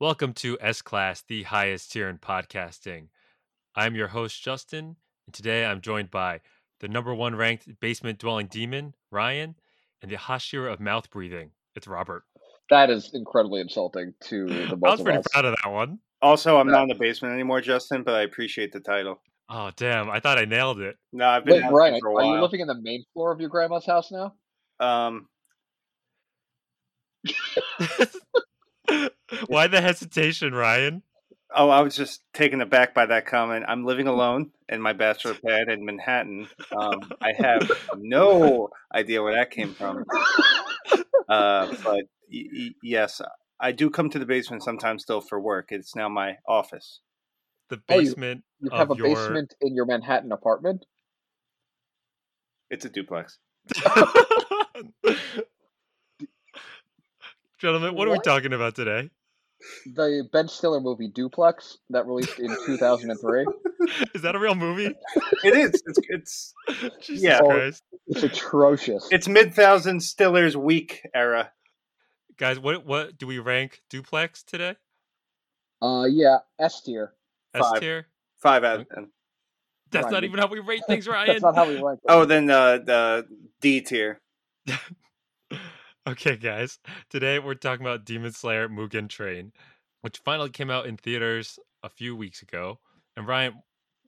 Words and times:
Welcome 0.00 0.32
to 0.34 0.56
S 0.60 0.80
Class, 0.80 1.22
the 1.22 1.42
highest 1.42 1.90
tier 1.90 2.08
in 2.08 2.18
podcasting. 2.18 3.08
I'm 3.74 3.96
your 3.96 4.06
host, 4.06 4.40
Justin, 4.40 4.94
and 5.26 5.34
today 5.34 5.66
I'm 5.66 5.80
joined 5.80 6.12
by 6.12 6.40
the 6.78 6.86
number 6.86 7.12
one 7.12 7.34
ranked 7.34 7.80
basement 7.80 8.20
dwelling 8.20 8.46
demon, 8.46 8.94
Ryan, 9.10 9.56
and 10.00 10.08
the 10.08 10.14
Hashira 10.14 10.72
of 10.72 10.78
mouth 10.78 11.10
breathing. 11.10 11.50
It's 11.74 11.88
Robert. 11.88 12.22
That 12.70 12.90
is 12.90 13.10
incredibly 13.12 13.60
insulting 13.60 14.14
to 14.26 14.46
the 14.46 14.76
both 14.76 14.82
I 14.86 14.90
was 14.90 15.00
of 15.00 15.04
pretty 15.04 15.18
us. 15.18 15.26
proud 15.32 15.44
of 15.46 15.56
that 15.64 15.68
one. 15.72 15.98
Also, 16.22 16.58
I'm 16.58 16.68
not 16.68 16.82
in 16.82 16.88
the 16.90 16.94
basement 16.94 17.34
anymore, 17.34 17.60
Justin, 17.60 18.04
but 18.04 18.14
I 18.14 18.22
appreciate 18.22 18.72
the 18.72 18.78
title. 18.78 19.20
Oh, 19.50 19.72
damn. 19.74 20.10
I 20.10 20.20
thought 20.20 20.38
I 20.38 20.44
nailed 20.44 20.78
it. 20.78 20.96
No, 21.12 21.26
I've 21.26 21.44
been 21.44 21.64
Wait, 21.64 21.72
Ryan, 21.72 21.98
for 22.00 22.10
a 22.10 22.14
are 22.24 22.36
you 22.36 22.40
living 22.40 22.60
in 22.60 22.68
the 22.68 22.80
main 22.80 23.02
floor 23.14 23.32
of 23.32 23.40
your 23.40 23.48
grandma's 23.48 23.84
house 23.84 24.12
now? 24.12 24.34
Um, 24.78 25.26
Why 29.46 29.66
the 29.66 29.80
hesitation, 29.80 30.54
Ryan? 30.54 31.02
oh, 31.54 31.70
I 31.70 31.80
was 31.80 31.96
just 31.96 32.22
taken 32.34 32.60
aback 32.60 32.94
by 32.94 33.06
that 33.06 33.26
comment. 33.26 33.64
I'm 33.68 33.84
living 33.84 34.06
alone 34.06 34.50
in 34.68 34.80
my 34.82 34.92
bachelor 34.92 35.34
pad 35.34 35.68
in 35.68 35.84
Manhattan. 35.84 36.48
Um, 36.76 37.10
I 37.22 37.32
have 37.38 37.62
no 37.96 38.68
idea 38.94 39.22
where 39.22 39.34
that 39.34 39.50
came 39.50 39.74
from. 39.74 40.04
Uh, 41.28 41.68
but 41.84 42.04
y- 42.30 42.48
y- 42.52 42.74
yes, 42.82 43.20
I 43.60 43.72
do 43.72 43.90
come 43.90 44.10
to 44.10 44.18
the 44.18 44.26
basement 44.26 44.62
sometimes 44.62 45.02
still 45.02 45.20
for 45.20 45.40
work. 45.40 45.68
It's 45.70 45.94
now 45.96 46.08
my 46.08 46.36
office. 46.46 47.00
The 47.70 47.80
Oh, 47.88 47.98
you- 47.98 48.10
basement 48.10 48.44
You 48.60 48.70
have 48.70 48.90
a 48.90 48.94
your 48.94 49.06
basement 49.06 49.54
in 49.60 49.74
your 49.74 49.86
Manhattan 49.86 50.32
apartment? 50.32 50.84
It's 52.70 52.84
a 52.84 52.88
duplex. 52.90 53.38
Gentlemen, 57.58 57.94
what 57.94 58.06
are 58.08 58.12
we 58.12 58.18
talking 58.20 58.52
about 58.52 58.74
today? 58.74 59.10
The 59.86 60.28
Ben 60.32 60.46
Stiller 60.48 60.80
movie 60.80 61.08
Duplex 61.08 61.78
that 61.90 62.06
released 62.06 62.38
in 62.38 62.48
2003. 62.66 63.44
Is 64.14 64.22
that 64.22 64.34
a 64.36 64.38
real 64.38 64.54
movie? 64.54 64.94
It 65.44 65.54
is. 65.56 65.82
It's 65.86 65.98
it's 66.08 66.54
Jesus 67.06 67.22
Yeah. 67.24 67.40
Christ. 67.40 67.82
It's 68.06 68.22
atrocious. 68.22 69.08
it's 69.10 69.28
mid 69.28 69.54
thousand 69.54 70.00
Stiller's 70.02 70.56
week 70.56 71.02
era. 71.14 71.50
Guys, 72.36 72.58
what 72.60 72.86
what 72.86 73.18
do 73.18 73.26
we 73.26 73.38
rank 73.40 73.82
duplex 73.90 74.42
today? 74.44 74.76
Uh, 75.82 76.06
yeah, 76.08 76.38
S 76.58 76.80
tier. 76.82 77.14
S 77.54 77.60
Five. 77.68 77.80
tier? 77.80 78.06
Five 78.40 78.62
out 78.64 78.80
of 78.80 78.88
ten. 78.88 79.08
That's 79.90 80.04
Ryan, 80.04 80.14
not 80.14 80.24
even 80.24 80.38
how 80.38 80.46
we 80.48 80.60
rate 80.60 80.82
things, 80.86 81.08
Ryan. 81.08 81.26
That's 81.28 81.42
not 81.42 81.56
how 81.56 81.66
we 81.68 81.74
rank 81.82 81.98
it. 82.04 82.10
Oh, 82.10 82.24
then 82.24 82.48
uh, 82.50 82.78
the 82.78 83.26
D 83.60 83.80
tier. 83.80 84.20
Okay, 86.08 86.36
guys. 86.36 86.78
Today 87.10 87.38
we're 87.38 87.54
talking 87.54 87.84
about 87.84 88.04
Demon 88.04 88.32
Slayer 88.32 88.68
Mugen 88.68 89.08
Train, 89.08 89.52
which 90.00 90.18
finally 90.24 90.50
came 90.50 90.70
out 90.70 90.86
in 90.86 90.96
theaters 90.96 91.58
a 91.82 91.88
few 91.88 92.16
weeks 92.16 92.40
ago. 92.40 92.78
And 93.16 93.26
Ryan, 93.26 93.62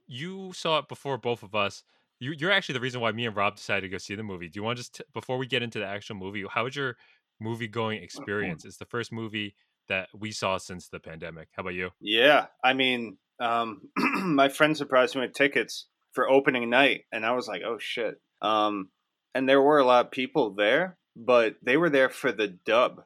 you 0.06 0.52
saw 0.54 0.78
it 0.78 0.88
before 0.88 1.18
both 1.18 1.42
of 1.42 1.54
us. 1.54 1.82
You, 2.18 2.32
you're 2.32 2.50
actually 2.50 2.74
the 2.74 2.80
reason 2.80 3.00
why 3.00 3.12
me 3.12 3.26
and 3.26 3.36
Rob 3.36 3.56
decided 3.56 3.82
to 3.82 3.88
go 3.88 3.98
see 3.98 4.14
the 4.14 4.22
movie. 4.22 4.48
Do 4.48 4.58
you 4.58 4.62
want 4.62 4.78
to 4.78 4.82
just, 4.82 4.94
t- 4.96 5.04
before 5.12 5.36
we 5.36 5.46
get 5.46 5.62
into 5.62 5.78
the 5.78 5.86
actual 5.86 6.16
movie, 6.16 6.44
how 6.50 6.64
was 6.64 6.76
your 6.76 6.96
movie 7.38 7.68
going 7.68 8.02
experience? 8.02 8.64
It's 8.64 8.78
the 8.78 8.84
first 8.86 9.12
movie 9.12 9.54
that 9.88 10.08
we 10.18 10.32
saw 10.32 10.58
since 10.58 10.88
the 10.88 11.00
pandemic. 11.00 11.48
How 11.52 11.62
about 11.62 11.74
you? 11.74 11.90
Yeah, 12.00 12.46
I 12.64 12.72
mean, 12.72 13.18
um, 13.40 13.82
my 13.96 14.48
friend 14.48 14.76
surprised 14.76 15.16
me 15.16 15.22
with 15.22 15.34
tickets 15.34 15.86
for 16.12 16.30
opening 16.30 16.70
night, 16.70 17.02
and 17.12 17.26
I 17.26 17.32
was 17.32 17.48
like, 17.48 17.62
"Oh 17.64 17.78
shit!" 17.78 18.20
Um, 18.42 18.90
and 19.34 19.48
there 19.48 19.62
were 19.62 19.78
a 19.78 19.84
lot 19.84 20.06
of 20.06 20.10
people 20.10 20.54
there, 20.54 20.98
but 21.24 21.56
they 21.62 21.76
were 21.76 21.90
there 21.90 22.08
for 22.08 22.32
the 22.32 22.48
dub, 22.48 23.02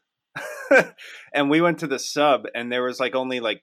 and 1.34 1.50
we 1.50 1.60
went 1.60 1.78
to 1.80 1.86
the 1.86 1.98
sub, 1.98 2.44
and 2.54 2.70
there 2.70 2.82
was 2.82 3.00
like 3.00 3.14
only 3.14 3.40
like 3.40 3.62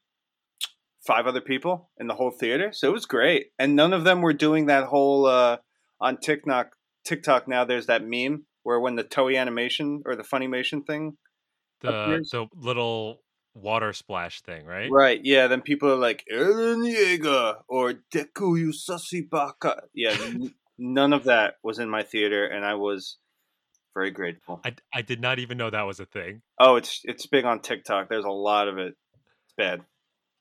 five 1.05 1.25
other 1.25 1.41
people 1.41 1.89
in 1.99 2.07
the 2.07 2.15
whole 2.15 2.31
theater, 2.31 2.71
so 2.73 2.89
it 2.89 2.93
was 2.93 3.05
great, 3.05 3.47
and 3.57 3.75
none 3.75 3.93
of 3.93 4.03
them 4.03 4.21
were 4.21 4.33
doing 4.33 4.65
that 4.67 4.85
whole 4.85 5.25
uh, 5.25 5.57
on 5.99 6.17
TikTok. 6.17 6.71
TikTok 7.05 7.47
now, 7.47 7.65
there's 7.65 7.87
that 7.87 8.05
meme 8.05 8.45
where 8.63 8.79
when 8.79 8.95
the 8.95 9.03
Toei 9.03 9.39
animation 9.39 10.03
or 10.05 10.15
the 10.15 10.23
Funimation 10.23 10.85
thing 10.85 11.17
The, 11.81 11.89
Appears- 12.03 12.29
the 12.29 12.45
little 12.55 13.21
water 13.55 13.91
splash 13.93 14.41
thing, 14.41 14.65
right? 14.65 14.89
Right, 14.91 15.19
yeah. 15.23 15.47
Then 15.47 15.61
people 15.61 15.89
are 15.91 15.95
like 15.95 16.23
Eren 16.31 16.85
Yeager 16.87 17.55
or 17.67 17.93
Deku 18.13 18.55
Yusasi 18.61 19.27
Baka. 19.29 19.83
Yeah, 19.95 20.15
n- 20.19 20.53
none 20.77 21.11
of 21.11 21.23
that 21.25 21.55
was 21.63 21.79
in 21.79 21.89
my 21.89 22.03
theater, 22.03 22.45
and 22.45 22.63
I 22.63 22.75
was 22.75 23.17
very 23.93 24.11
grateful. 24.11 24.61
I, 24.63 24.75
I 24.93 25.01
did 25.01 25.21
not 25.21 25.39
even 25.39 25.57
know 25.57 25.69
that 25.69 25.83
was 25.83 25.99
a 25.99 26.05
thing. 26.05 26.41
Oh, 26.59 26.75
it's 26.75 27.01
it's 27.03 27.25
big 27.25 27.45
on 27.45 27.61
TikTok. 27.61 28.09
There's 28.09 28.25
a 28.25 28.29
lot 28.29 28.67
of 28.67 28.77
it. 28.77 28.95
It's 29.45 29.53
bad, 29.57 29.81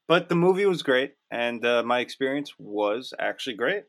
but 0.09 0.29
the 0.29 0.35
movie 0.37 0.67
was 0.67 0.83
great, 0.83 1.15
and 1.31 1.65
uh, 1.65 1.83
my 1.83 2.01
experience 2.01 2.53
was 2.59 3.13
actually 3.19 3.57
great. 3.57 3.85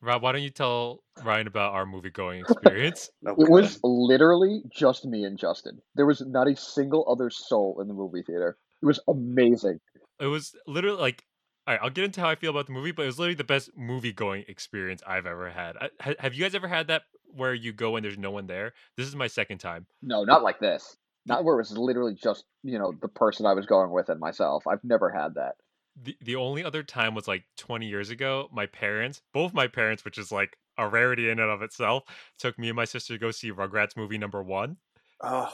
Rob, 0.00 0.20
why 0.22 0.32
don't 0.32 0.42
you 0.42 0.50
tell 0.50 1.04
Ryan 1.22 1.46
about 1.46 1.74
our 1.74 1.86
movie 1.86 2.10
going 2.10 2.40
experience? 2.48 3.08
No, 3.22 3.36
It 3.38 3.48
was 3.48 3.78
literally 3.84 4.62
just 4.74 5.04
me 5.04 5.24
and 5.24 5.38
Justin. 5.38 5.80
There 5.94 6.06
was 6.06 6.20
not 6.26 6.48
a 6.48 6.56
single 6.56 7.04
other 7.08 7.30
soul 7.30 7.78
in 7.80 7.86
the 7.86 7.94
movie 7.94 8.22
theater. 8.22 8.56
It 8.82 8.86
was 8.86 8.98
amazing. 9.08 9.78
it 10.18 10.26
was 10.26 10.56
literally 10.66 10.98
like 11.00 11.24
all 11.68 11.74
right 11.74 11.80
i'll 11.84 11.90
get 11.90 12.02
into 12.04 12.20
how 12.20 12.28
i 12.28 12.34
feel 12.34 12.50
about 12.50 12.66
the 12.66 12.72
movie 12.72 12.90
but 12.90 13.04
it 13.04 13.06
was 13.06 13.20
literally 13.20 13.36
the 13.36 13.44
best 13.44 13.70
movie 13.76 14.12
going 14.12 14.44
experience 14.48 15.00
i've 15.06 15.26
ever 15.26 15.48
had 15.50 15.76
I, 15.80 15.88
ha- 16.00 16.14
have 16.18 16.34
you 16.34 16.42
guys 16.42 16.56
ever 16.56 16.66
had 16.66 16.88
that 16.88 17.02
where 17.34 17.54
you 17.54 17.72
go 17.72 17.96
and 17.96 18.04
there's 18.04 18.18
no 18.18 18.30
one 18.30 18.46
there 18.46 18.72
this 18.96 19.06
is 19.08 19.16
my 19.16 19.26
second 19.26 19.58
time 19.58 19.86
No, 20.02 20.24
not 20.24 20.42
like 20.42 20.58
this. 20.60 20.96
Not 21.26 21.44
where 21.44 21.54
it 21.54 21.58
was 21.58 21.76
literally 21.78 22.14
just, 22.14 22.44
you 22.64 22.78
know, 22.80 22.92
the 23.00 23.08
person 23.08 23.46
I 23.46 23.52
was 23.54 23.66
going 23.66 23.90
with 23.92 24.08
and 24.08 24.18
myself. 24.18 24.64
I've 24.66 24.82
never 24.82 25.08
had 25.10 25.34
that. 25.36 25.54
the, 25.96 26.16
the 26.20 26.36
only 26.36 26.64
other 26.64 26.82
time 26.82 27.14
was 27.14 27.28
like 27.28 27.44
20 27.58 27.86
years 27.86 28.10
ago 28.10 28.48
my 28.52 28.66
parents 28.66 29.20
both 29.34 29.52
my 29.52 29.66
parents 29.66 30.04
which 30.04 30.18
is 30.18 30.32
like 30.32 30.56
a 30.78 30.88
rarity 30.88 31.28
in 31.28 31.38
and 31.38 31.50
of 31.50 31.60
itself 31.62 32.02
took 32.38 32.58
me 32.58 32.68
and 32.68 32.76
my 32.76 32.84
sister 32.86 33.12
to 33.14 33.18
go 33.18 33.30
see 33.30 33.52
rugrats 33.52 33.96
movie 33.96 34.16
number 34.18 34.42
one 34.42 34.78
oh, 35.22 35.52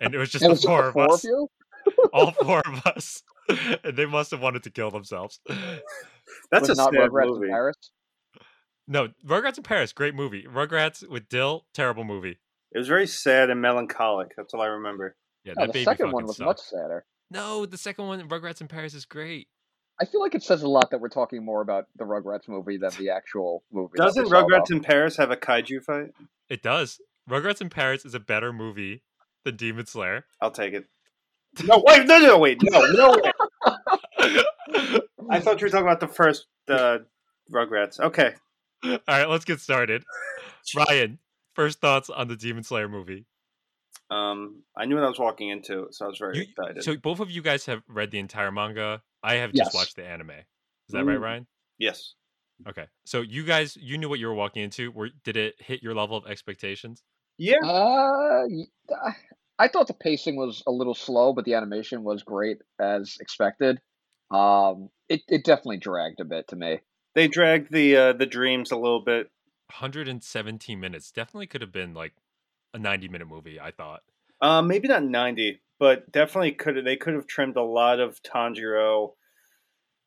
and 0.00 0.14
it 0.14 0.18
was 0.18 0.30
just 0.30 0.44
And 0.44 0.50
the 0.50 0.54
it 0.54 0.54
was 0.54 0.60
just 0.60 0.66
four 0.66 0.88
of 0.88 0.96
us 0.96 1.24
of 1.24 1.24
you? 1.24 1.48
all 2.12 2.30
four 2.42 2.62
of 2.66 2.86
us 2.86 3.22
and 3.84 3.96
they 3.96 4.06
must 4.06 4.30
have 4.30 4.40
wanted 4.40 4.62
to 4.62 4.70
kill 4.70 4.90
themselves 4.92 5.40
that's 6.50 6.68
Was 6.68 6.70
a 6.70 6.74
not 6.74 6.94
sad 6.94 7.10
Rugrats 7.10 7.26
movie. 7.26 7.48
in 7.48 7.50
Paris. 7.50 7.76
No 8.88 9.08
rugrats 9.26 9.56
in 9.58 9.62
paris 9.62 9.92
great 9.92 10.14
movie 10.14 10.44
rugrats 10.44 11.06
with 11.08 11.28
dill 11.28 11.66
terrible 11.74 12.04
movie 12.04 12.38
It 12.72 12.78
was 12.78 12.88
very 12.88 13.06
sad 13.06 13.50
and 13.50 13.60
melancholic. 13.60 14.32
That's 14.36 14.54
all 14.54 14.60
I 14.62 14.66
remember. 14.66 15.14
yeah 15.44 15.52
No, 15.56 15.62
that 15.62 15.66
the 15.68 15.72
baby 15.72 15.84
second 15.84 16.10
one 16.12 16.24
was 16.26 16.36
sucked. 16.38 16.46
much 16.46 16.58
sadder. 16.60 17.04
No, 17.30 17.64
the 17.66 17.78
second 17.78 18.06
one, 18.08 18.28
Rugrats 18.28 18.60
in 18.60 18.68
Paris, 18.68 18.92
is 18.94 19.04
great. 19.06 19.48
I 20.00 20.04
feel 20.06 20.20
like 20.20 20.34
it 20.34 20.42
says 20.42 20.62
a 20.62 20.68
lot 20.68 20.90
that 20.90 21.00
we're 21.00 21.08
talking 21.08 21.44
more 21.44 21.60
about 21.62 21.86
the 21.96 22.04
Rugrats 22.04 22.46
movie 22.48 22.76
than 22.78 22.90
the 22.98 23.08
actual 23.10 23.62
movie. 23.72 23.96
Doesn't 23.96 24.26
Rugrats 24.26 24.68
though. 24.68 24.76
in 24.76 24.82
Paris 24.82 25.16
have 25.18 25.30
a 25.30 25.36
kaiju 25.36 25.82
fight? 25.82 26.10
It 26.48 26.62
does. 26.62 26.98
Rugrats 27.28 27.60
in 27.60 27.68
Paris 27.70 28.04
is 28.04 28.14
a 28.14 28.20
better 28.20 28.52
movie 28.52 29.02
than 29.44 29.56
Demon 29.56 29.86
Slayer. 29.86 30.24
I'll 30.40 30.50
take 30.50 30.72
it. 30.74 30.84
No, 31.64 31.82
wait, 31.86 32.06
no, 32.06 32.18
no, 32.18 32.38
wait, 32.38 32.58
no, 32.62 32.80
no. 32.92 33.10
Way. 33.12 34.42
I 35.30 35.40
thought 35.40 35.60
you 35.60 35.66
were 35.66 35.70
talking 35.70 35.86
about 35.86 36.00
the 36.00 36.08
first 36.08 36.46
uh, 36.68 36.98
Rugrats. 37.52 38.00
Okay. 38.00 38.34
All 38.84 38.98
right, 39.08 39.28
let's 39.28 39.44
get 39.44 39.60
started. 39.60 40.02
Ryan, 40.76 41.18
first 41.54 41.80
thoughts 41.80 42.10
on 42.10 42.28
the 42.28 42.36
Demon 42.36 42.62
Slayer 42.64 42.88
movie. 42.88 43.26
Um, 44.10 44.62
I 44.76 44.84
knew 44.84 44.96
what 44.96 45.04
I 45.04 45.08
was 45.08 45.18
walking 45.18 45.48
into, 45.48 45.88
so 45.90 46.04
I 46.04 46.08
was 46.08 46.18
very 46.18 46.36
You- 46.38 46.42
excited. 46.44 46.82
so 46.82 46.96
both 46.96 47.20
of 47.20 47.30
you 47.30 47.42
guys 47.42 47.66
have 47.66 47.82
read 47.88 48.10
the 48.10 48.18
entire 48.18 48.50
manga. 48.50 49.02
I 49.22 49.34
have 49.36 49.50
Yes. 49.54 49.66
just 49.66 49.74
watched 49.76 49.96
the 49.96 50.04
anime. 50.06 50.30
Is 50.30 50.44
that 50.90 51.04
right, 51.04 51.18
Ryan? 51.18 51.46
yes. 51.78 52.14
Okay. 52.68 52.86
So 53.04 53.22
you 53.22 53.44
guys, 53.44 53.76
you 53.76 53.98
knew 53.98 54.08
what 54.08 54.18
you 54.20 54.26
were 54.28 54.34
walking 54.34 54.62
into. 54.62 54.92
Were 54.92 55.08
did 55.24 55.36
it 55.36 55.60
hit 55.60 55.82
your 55.82 55.94
level 55.94 56.16
of 56.16 56.26
expectations? 56.26 57.02
Yeah. 57.38 57.56
Uh, 57.64 58.44
y- 58.48 58.66
I- 59.04 59.16
I 59.58 59.68
thought 59.68 59.86
the 59.88 59.94
pacing 59.94 60.36
was 60.36 60.62
a 60.66 60.70
little 60.70 60.94
slow, 60.94 61.32
but 61.32 61.44
the 61.44 61.54
animation 61.54 62.04
was 62.04 62.22
great 62.22 62.58
as 62.78 63.16
expected. 63.20 63.80
Um, 64.30 64.90
it, 65.08 65.22
it 65.28 65.44
definitely 65.44 65.78
dragged 65.78 66.20
a 66.20 66.24
bit 66.24 66.48
to 66.48 66.56
me. 66.56 66.80
They 67.14 67.28
dragged 67.28 67.72
the 67.72 67.96
uh, 67.96 68.12
the 68.12 68.26
dreams 68.26 68.70
a 68.70 68.76
little 68.76 69.02
bit. 69.04 69.30
117 69.68 70.78
minutes. 70.78 71.10
Definitely 71.10 71.46
could 71.46 71.62
have 71.62 71.72
been 71.72 71.94
like 71.94 72.12
a 72.74 72.78
90 72.78 73.08
minute 73.08 73.28
movie. 73.28 73.60
I 73.60 73.70
thought. 73.70 74.02
Um, 74.40 74.66
maybe 74.66 74.88
not 74.88 75.04
ninety, 75.04 75.62
but 75.78 76.10
definitely 76.10 76.52
could. 76.52 76.76
have, 76.76 76.84
They 76.84 76.96
could 76.96 77.14
have 77.14 77.26
trimmed 77.26 77.56
a 77.56 77.62
lot 77.62 78.00
of 78.00 78.20
Tanjiro 78.22 79.12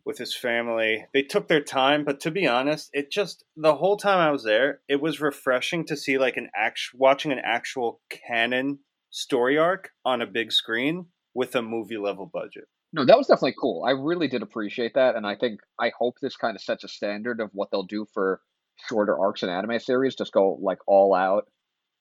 with 0.06 0.18
his 0.18 0.36
family. 0.36 1.06
They 1.13 1.24
took 1.24 1.48
their 1.48 1.62
time, 1.62 2.04
but 2.06 2.19
to 2.22 2.31
be 2.31 2.48
honest, 2.48 2.90
it 2.94 3.12
just 3.12 3.44
the 3.56 3.75
whole 3.75 3.98
time 3.98 4.19
I 4.19 4.31
was 4.31 4.44
there, 4.44 4.81
it 4.88 5.01
was 5.01 5.19
refreshing 5.19 5.86
to 5.86 5.98
see 5.98 6.18
like 6.18 6.38
an 6.38 6.50
act 6.56 6.80
watching 6.94 7.31
an 7.31 7.42
actual 7.44 8.01
canon 8.10 8.80
story 9.10 9.58
arc 9.58 9.92
on 10.04 10.22
a 10.22 10.28
big 10.28 10.51
screen 10.51 11.08
with 11.34 11.56
a 11.56 11.62
movie 11.62 11.98
level 11.98 12.30
budget. 12.31 12.66
No, 12.96 13.04
that 13.04 13.18
was 13.18 13.28
definitely 13.28 13.56
cool. 13.60 13.84
I 13.84 13.92
really 13.92 14.30
did 14.30 14.42
appreciate 14.42 14.94
that, 14.94 15.16
and 15.16 15.28
I 15.28 15.36
think 15.36 15.60
I 15.78 15.92
hope 16.00 16.16
this 16.22 16.38
kind 16.38 16.56
of 16.56 16.62
sets 16.62 16.86
a 16.86 16.88
standard 16.88 17.42
of 17.42 17.50
what 17.52 17.70
they'll 17.70 17.84
do 17.84 18.06
for 18.14 18.40
shorter 18.88 19.20
arcs 19.20 19.44
in 19.44 19.50
anime 19.50 19.80
series. 19.80 20.16
Just 20.16 20.32
go 20.32 20.58
like 20.62 20.78
all 20.88 21.14
out, 21.14 21.44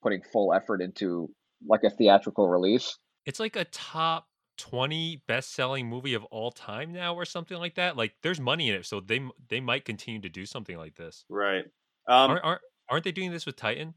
putting 0.05 0.23
full 0.23 0.55
effort 0.55 0.81
into 0.81 1.29
like 1.67 1.83
a 1.83 1.91
theatrical 1.91 2.49
release. 2.49 2.97
It's 3.27 3.41
like 3.41 3.57
a 3.57 3.65
top 3.65 4.29
20 4.59 5.25
best-selling 5.27 5.89
movie 5.89 6.15
of 6.15 6.23
all 6.27 6.53
time 6.53 6.93
now 6.93 7.17
or 7.17 7.25
something 7.25 7.59
like 7.59 7.75
that. 7.75 7.97
Like 7.97 8.15
there's 8.23 8.39
money 8.39 8.69
in 8.69 8.77
it, 8.77 8.87
so 8.87 9.01
they 9.01 9.21
they 9.49 9.59
might 9.61 9.85
continue 9.85 10.21
to 10.21 10.29
do 10.29 10.47
something 10.47 10.79
like 10.79 10.95
this. 10.95 11.25
Right. 11.29 11.65
Um, 12.07 12.31
aren't, 12.31 12.45
aren't 12.45 12.61
aren't 12.89 13.05
they 13.05 13.13
doing 13.13 13.33
this 13.33 13.47
with 13.47 13.57
Titan? 13.57 13.95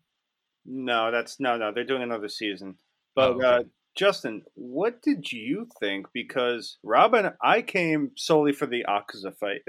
No, 0.66 1.12
that's 1.12 1.40
no, 1.40 1.58
no. 1.58 1.72
They're 1.72 1.84
doing 1.84 2.02
another 2.02 2.28
season. 2.28 2.80
But 3.16 3.34
Oh, 3.34 3.34
okay. 3.36 3.46
uh, 3.46 3.64
Justin, 3.98 4.44
what 4.54 5.02
did 5.02 5.32
you 5.32 5.68
think? 5.80 6.06
Because 6.14 6.78
Robin, 6.84 7.32
I 7.44 7.64
came 7.64 8.12
solely 8.16 8.54
for 8.54 8.68
the 8.68 8.86
Akaza 8.88 9.34
fight. 9.36 9.62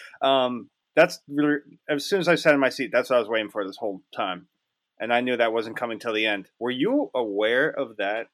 um, 0.22 0.70
that's 0.96 1.20
really, 1.28 1.58
as 1.88 2.06
soon 2.06 2.20
as 2.20 2.28
I 2.28 2.34
sat 2.34 2.54
in 2.54 2.60
my 2.60 2.70
seat, 2.70 2.90
that's 2.92 3.10
what 3.10 3.16
I 3.16 3.20
was 3.20 3.28
waiting 3.28 3.50
for 3.50 3.66
this 3.66 3.76
whole 3.76 4.02
time, 4.14 4.48
and 4.98 5.12
I 5.12 5.20
knew 5.20 5.36
that 5.36 5.52
wasn't 5.52 5.76
coming 5.76 5.98
till 5.98 6.14
the 6.14 6.26
end. 6.26 6.48
Were 6.58 6.70
you 6.70 7.10
aware 7.14 7.68
of 7.68 7.98
that 7.98 8.28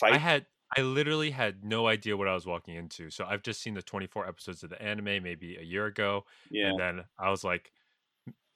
fight? 0.00 0.14
I 0.14 0.18
had 0.18 0.46
I 0.76 0.82
literally 0.82 1.30
had 1.30 1.64
no 1.64 1.86
idea 1.86 2.16
what 2.16 2.28
I 2.28 2.34
was 2.34 2.46
walking 2.46 2.74
into. 2.74 3.10
So 3.10 3.24
I've 3.24 3.42
just 3.42 3.62
seen 3.62 3.72
the 3.72 3.82
24 3.82 4.28
episodes 4.28 4.62
of 4.62 4.70
the 4.70 4.82
anime 4.82 5.22
maybe 5.22 5.56
a 5.56 5.64
year 5.64 5.86
ago, 5.86 6.24
yeah, 6.50 6.70
and 6.70 6.80
then 6.80 7.04
I 7.18 7.30
was 7.30 7.44
like, 7.44 7.72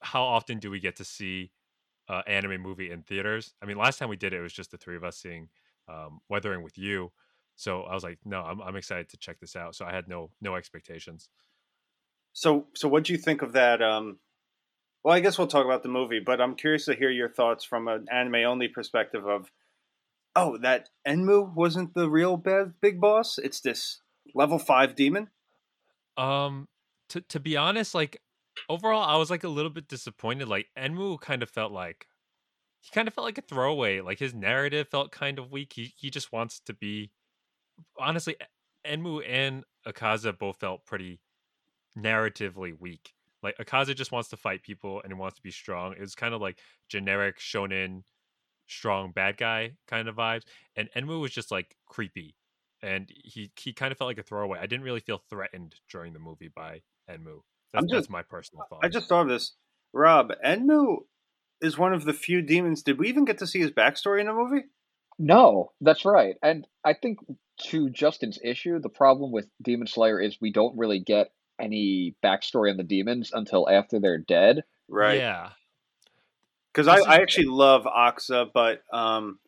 how 0.01 0.25
often 0.25 0.59
do 0.59 0.71
we 0.71 0.81
get 0.81 0.97
to 0.97 1.05
see 1.05 1.53
uh, 2.09 2.23
anime 2.27 2.61
movie 2.61 2.91
in 2.91 3.03
theaters? 3.03 3.55
I 3.63 3.67
mean, 3.67 3.77
last 3.77 3.99
time 3.99 4.09
we 4.09 4.17
did 4.17 4.33
it, 4.33 4.41
it 4.41 4.43
was 4.43 4.53
just 4.53 4.73
the 4.73 4.77
three 4.77 4.97
of 4.97 5.05
us 5.05 5.17
seeing 5.17 5.49
um, 5.93 6.21
Weathering 6.29 6.63
with 6.63 6.79
you. 6.79 7.13
So 7.57 7.83
I 7.83 7.95
was 7.95 8.03
like, 8.03 8.19
no, 8.25 8.41
I'm 8.41 8.61
I'm 8.61 8.77
excited 8.77 9.11
to 9.11 9.17
check 9.19 9.39
this 9.41 9.57
out. 9.57 9.75
So 9.75 9.85
I 9.85 9.93
had 9.93 10.09
no 10.09 10.31
no 10.41 10.57
expectations. 10.57 11.29
So, 12.33 12.67
so 12.75 12.89
what 12.89 13.05
do 13.05 13.13
you 13.13 13.19
think 13.19 13.43
of 13.43 13.53
that? 13.53 13.83
Um, 13.83 14.19
well, 15.05 15.15
I 15.15 15.21
guess 15.21 15.37
we'll 15.37 15.49
talk 15.49 15.65
about 15.65 15.83
the 15.83 15.89
movie, 15.89 16.21
but 16.25 16.41
I'm 16.41 16.55
curious 16.55 16.87
to 16.87 16.95
hear 16.95 17.11
your 17.11 17.29
thoughts 17.29 17.65
from 17.65 17.89
an 17.89 18.07
anime 18.11 18.47
only 18.47 18.69
perspective 18.69 19.27
of, 19.27 19.51
oh, 20.35 20.57
that 20.59 20.89
Enmu 21.07 21.55
wasn't 21.55 21.95
the 21.95 22.09
real 22.09 22.37
bad 22.37 22.75
big 22.81 23.01
boss. 23.01 23.39
It's 23.39 23.61
this 23.61 24.01
level 24.35 24.59
five 24.59 24.95
demon. 24.95 25.29
Um, 26.17 26.69
to 27.11 27.21
to 27.21 27.41
be 27.41 27.57
honest, 27.57 27.95
like 27.95 28.21
overall, 28.69 29.03
I 29.03 29.17
was 29.17 29.31
like 29.31 29.45
a 29.45 29.49
little 29.49 29.71
bit 29.71 29.89
disappointed. 29.89 30.49
Like 30.49 30.69
Enmu 30.79 31.21
kind 31.21 31.43
of 31.43 31.51
felt 31.51 31.73
like 31.73 32.07
he 32.83 32.91
kind 32.93 33.09
of 33.09 33.15
felt 33.15 33.25
like 33.25 33.39
a 33.39 33.43
throwaway. 33.43 34.01
Like 34.01 34.19
his 34.19 34.35
narrative 34.35 34.89
felt 34.89 35.11
kind 35.13 35.39
of 35.39 35.51
weak. 35.51 35.73
He 35.75 35.95
he 35.97 36.11
just 36.11 36.33
wants 36.33 36.61
to 36.67 36.75
be. 36.75 37.11
Honestly, 37.99 38.37
Enmu 38.87 39.23
and 39.27 39.65
Akaza 39.87 40.37
both 40.37 40.59
felt 40.59 40.85
pretty 40.85 41.21
narratively 41.97 42.79
weak. 42.79 43.15
Like 43.43 43.57
Akaza 43.59 43.95
just 43.95 44.13
wants 44.13 44.29
to 44.31 44.37
fight 44.37 44.63
people 44.63 45.01
and 45.03 45.13
he 45.13 45.19
wants 45.19 45.37
to 45.37 45.43
be 45.43 45.51
strong. 45.51 45.93
It 45.93 46.01
was 46.01 46.15
kind 46.15 46.35
of 46.35 46.41
like 46.41 46.59
generic 46.89 47.39
shonen 47.39 48.03
strong 48.69 49.11
bad 49.13 49.37
guy 49.37 49.73
kind 49.89 50.09
of 50.09 50.17
vibes. 50.17 50.43
And 50.77 50.89
Enmu 50.97 51.21
was 51.21 51.33
just 51.33 51.51
like 51.51 51.77
creepy. 51.87 52.37
And 52.83 53.09
he 53.11 53.51
he 53.57 53.73
kind 53.73 53.93
of 53.93 53.99
felt 53.99 54.09
like 54.09 54.19
a 54.19 54.23
throwaway. 54.23 54.59
I 54.59 54.67
didn't 54.67 54.85
really 54.85 55.01
feel 55.01 55.23
threatened 55.31 55.77
during 55.91 56.13
the 56.13 56.19
movie 56.19 56.51
by 56.55 56.83
Enmu. 57.11 57.41
That's, 57.73 57.85
just- 57.87 57.93
that's 57.93 58.11
my 58.11 58.23
personal 58.23 58.65
thought. 58.69 58.81
I 58.83 58.89
just 58.89 59.09
thought 59.09 59.23
of 59.23 59.29
this. 59.29 59.55
Rob, 59.93 60.33
Enmu 60.45 60.99
is 61.63 61.79
one 61.79 61.95
of 61.95 62.05
the 62.05 62.13
few 62.13 62.43
demons. 62.43 62.83
Did 62.83 62.99
we 62.99 63.09
even 63.09 63.25
get 63.25 63.39
to 63.39 63.47
see 63.47 63.61
his 63.61 63.71
backstory 63.71 64.21
in 64.21 64.27
the 64.27 64.33
movie? 64.35 64.65
No, 65.19 65.73
that's 65.81 66.05
right. 66.05 66.37
And 66.43 66.67
I 66.85 66.95
think 66.95 67.21
to 67.65 67.91
Justin's 67.91 68.39
issue, 68.43 68.79
the 68.81 68.89
problem 68.89 69.31
with 69.31 69.47
Demon 69.63 69.87
Slayer 69.87 70.21
is 70.21 70.39
we 70.41 70.53
don't 70.53 70.77
really 70.77 70.99
get 70.99 71.33
any 71.61 72.17
backstory 72.25 72.71
on 72.71 72.77
the 72.77 72.83
demons 72.83 73.31
until 73.33 73.69
after 73.69 74.01
they're 74.01 74.19
dead. 74.19 74.65
Right. 74.89 75.19
Yeah. 75.19 75.51
Because 76.73 76.89
I, 76.89 77.01
I 77.01 77.17
actually 77.17 77.47
love 77.47 77.85
Akaza, 77.85 78.47
but 78.53 78.83
um, 78.93 79.39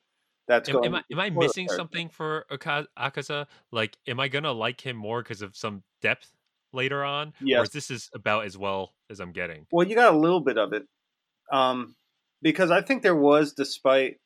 that's 0.47 0.69
Am, 0.69 0.75
going. 0.75 0.87
am 0.87 0.95
I 0.97 1.03
am 1.11 1.21
I 1.21 1.31
missing 1.31 1.67
alert. 1.67 1.77
something 1.77 2.09
for 2.11 2.45
Akaza? 2.51 3.47
Like, 3.73 3.97
am 4.07 4.21
I 4.21 4.29
gonna 4.29 4.53
like 4.53 4.81
him 4.83 4.97
more 4.97 5.23
because 5.23 5.41
of 5.41 5.57
some 5.57 5.83
depth 6.03 6.31
later 6.73 7.03
on, 7.03 7.33
or 7.41 7.63
is 7.63 7.71
this 7.71 7.91
is 7.91 8.11
about 8.15 8.45
as 8.45 8.59
well 8.59 8.93
as 9.09 9.21
I'm 9.21 9.33
getting? 9.33 9.67
Well, 9.73 9.87
you 9.89 9.95
got 9.95 10.13
a 10.13 10.17
little 10.17 10.41
bit 10.41 10.59
of 10.59 10.75
it, 10.75 10.87
um, 11.51 11.97
because 12.45 12.71
I 12.71 12.83
think 12.83 13.03
there 13.03 13.17
was, 13.17 13.55
despite 13.55 14.21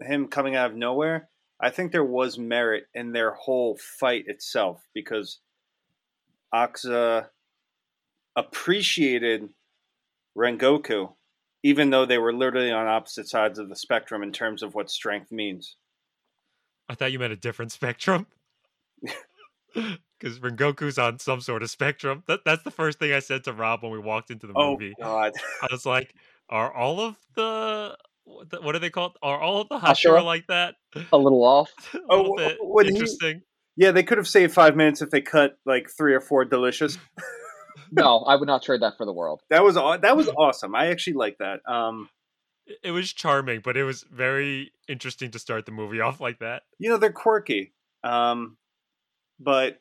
him 0.00 0.28
coming 0.28 0.54
out 0.54 0.70
of 0.70 0.76
nowhere, 0.76 1.28
I 1.60 1.70
think 1.70 1.90
there 1.90 2.04
was 2.04 2.38
merit 2.38 2.84
in 2.94 3.12
their 3.12 3.32
whole 3.32 3.76
fight 3.76 4.24
itself 4.28 4.86
because 4.94 5.40
Akaza 6.54 7.26
appreciated 8.36 9.48
Rengoku, 10.38 11.14
even 11.64 11.90
though 11.90 12.06
they 12.06 12.18
were 12.18 12.32
literally 12.32 12.70
on 12.70 12.86
opposite 12.86 13.28
sides 13.28 13.58
of 13.58 13.68
the 13.68 13.76
spectrum 13.76 14.22
in 14.22 14.32
terms 14.32 14.62
of 14.62 14.74
what 14.74 14.88
strength 14.88 15.32
means. 15.32 15.76
I 16.88 16.94
thought 16.94 17.10
you 17.10 17.18
meant 17.18 17.32
a 17.32 17.36
different 17.36 17.72
spectrum. 17.72 18.26
Because 20.18 20.38
Rengoku's 20.38 20.96
on 20.96 21.18
some 21.18 21.42
sort 21.42 21.62
of 21.62 21.68
spectrum. 21.68 22.22
That 22.26 22.40
that's 22.46 22.62
the 22.62 22.70
first 22.70 22.98
thing 22.98 23.12
I 23.12 23.18
said 23.18 23.44
to 23.44 23.52
Rob 23.52 23.82
when 23.82 23.92
we 23.92 23.98
walked 23.98 24.30
into 24.30 24.46
the 24.46 24.54
movie. 24.54 24.62
Oh 24.62 24.70
movie. 24.70 24.94
God! 25.02 25.32
I 25.62 25.68
was 25.70 25.84
like, 25.84 26.14
"Are 26.48 26.72
all 26.72 27.00
of 27.00 27.16
the 27.34 27.96
what 28.24 28.50
the- 28.50 28.60
are 28.60 28.78
they 28.78 28.90
called? 28.90 29.16
Are 29.22 29.40
all 29.40 29.60
of 29.62 29.68
the 29.68 29.78
Hashira? 29.78 30.18
Hashira 30.18 30.24
like 30.24 30.46
that?" 30.48 30.74
A 31.12 31.16
little 31.18 31.44
off. 31.44 31.72
a 31.94 31.98
Oh, 32.10 32.22
little 32.22 32.36
bit 32.36 32.58
when 32.60 32.86
he- 32.86 32.92
interesting. 32.92 33.42
Yeah, 33.76 33.90
they 33.90 34.02
could 34.04 34.16
have 34.18 34.26
saved 34.28 34.54
five 34.54 34.74
minutes 34.74 35.02
if 35.02 35.10
they 35.10 35.20
cut 35.20 35.58
like 35.66 35.90
three 35.90 36.14
or 36.14 36.20
four 36.20 36.44
delicious. 36.44 36.98
No, 37.92 38.20
I 38.20 38.34
would 38.34 38.46
not 38.48 38.62
trade 38.64 38.80
that 38.82 38.96
for 38.96 39.04
the 39.06 39.12
world. 39.12 39.42
That 39.50 39.62
was 39.62 39.74
that 39.76 40.16
was 40.16 40.28
awesome. 40.30 40.74
I 40.74 40.86
actually 40.88 41.12
like 41.12 41.36
that. 41.38 41.60
Um, 41.68 42.08
It- 42.66 42.78
It 42.84 42.90
was 42.90 43.12
charming, 43.12 43.60
but 43.60 43.76
it 43.76 43.84
was 43.84 44.02
very 44.10 44.72
interesting 44.88 45.30
to 45.32 45.38
start 45.38 45.66
the 45.66 45.72
movie 45.72 46.00
off 46.00 46.20
like 46.20 46.38
that. 46.40 46.62
you 46.78 46.88
know 46.90 46.96
they're 46.96 47.12
quirky. 47.12 47.74
Um, 48.02 48.56
but 49.38 49.78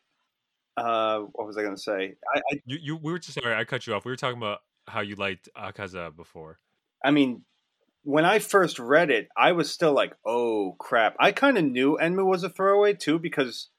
uh, 0.78 1.20
what 1.32 1.48
was 1.48 1.58
I 1.58 1.62
going 1.64 1.76
to 1.76 1.82
say? 1.82 2.16
I, 2.36 2.40
I 2.52 2.62
You 2.66 2.78
you 2.82 2.96
we 2.98 3.12
were 3.12 3.18
just 3.20 3.40
sorry 3.42 3.56
I 3.56 3.64
cut 3.64 3.88
you 3.88 3.94
off. 3.96 4.06
We 4.06 4.12
were 4.12 4.18
talking 4.18 4.38
about 4.38 4.60
how 4.88 5.02
you 5.02 5.16
liked 5.16 5.50
Akaza 5.58 6.16
before. 6.16 6.60
I 7.04 7.12
mean, 7.12 7.44
when 8.04 8.26
I 8.26 8.40
first 8.40 8.80
read 8.80 9.10
it, 9.10 9.28
I 9.38 9.52
was 9.54 9.72
still 9.72 9.94
like, 9.94 10.14
"Oh 10.26 10.76
crap!" 10.80 11.16
I 11.20 11.32
kind 11.32 11.58
of 11.58 11.66
knew 11.66 11.98
Enmu 12.02 12.26
was 12.26 12.44
a 12.44 12.50
throwaway 12.50 12.94
too 12.94 13.20
because 13.20 13.70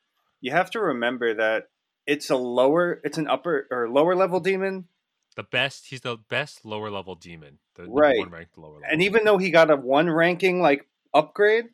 you 0.40 0.50
have 0.52 0.70
to 0.72 0.80
remember 0.80 1.34
that 1.34 1.64
it's 2.06 2.30
a 2.30 2.36
lower, 2.36 3.00
it's 3.04 3.18
an 3.18 3.26
upper 3.28 3.66
or 3.70 3.88
lower 3.88 4.14
level 4.14 4.40
demon, 4.40 4.88
The 5.36 5.42
best, 5.42 5.86
he's 5.88 6.00
the 6.00 6.16
best 6.16 6.64
lower 6.64 6.90
level 6.90 7.14
demon. 7.14 7.58
The 7.74 7.86
Right. 7.88 8.18
one 8.18 8.30
ranked 8.30 8.56
lower 8.58 8.74
level. 8.80 8.88
and 8.90 9.02
even 9.02 9.24
though 9.24 9.38
he 9.38 9.50
got 9.50 9.70
a 9.70 9.76
one 9.76 10.08
ranking 10.10 10.60
like 10.60 10.88
upgrade, 11.12 11.66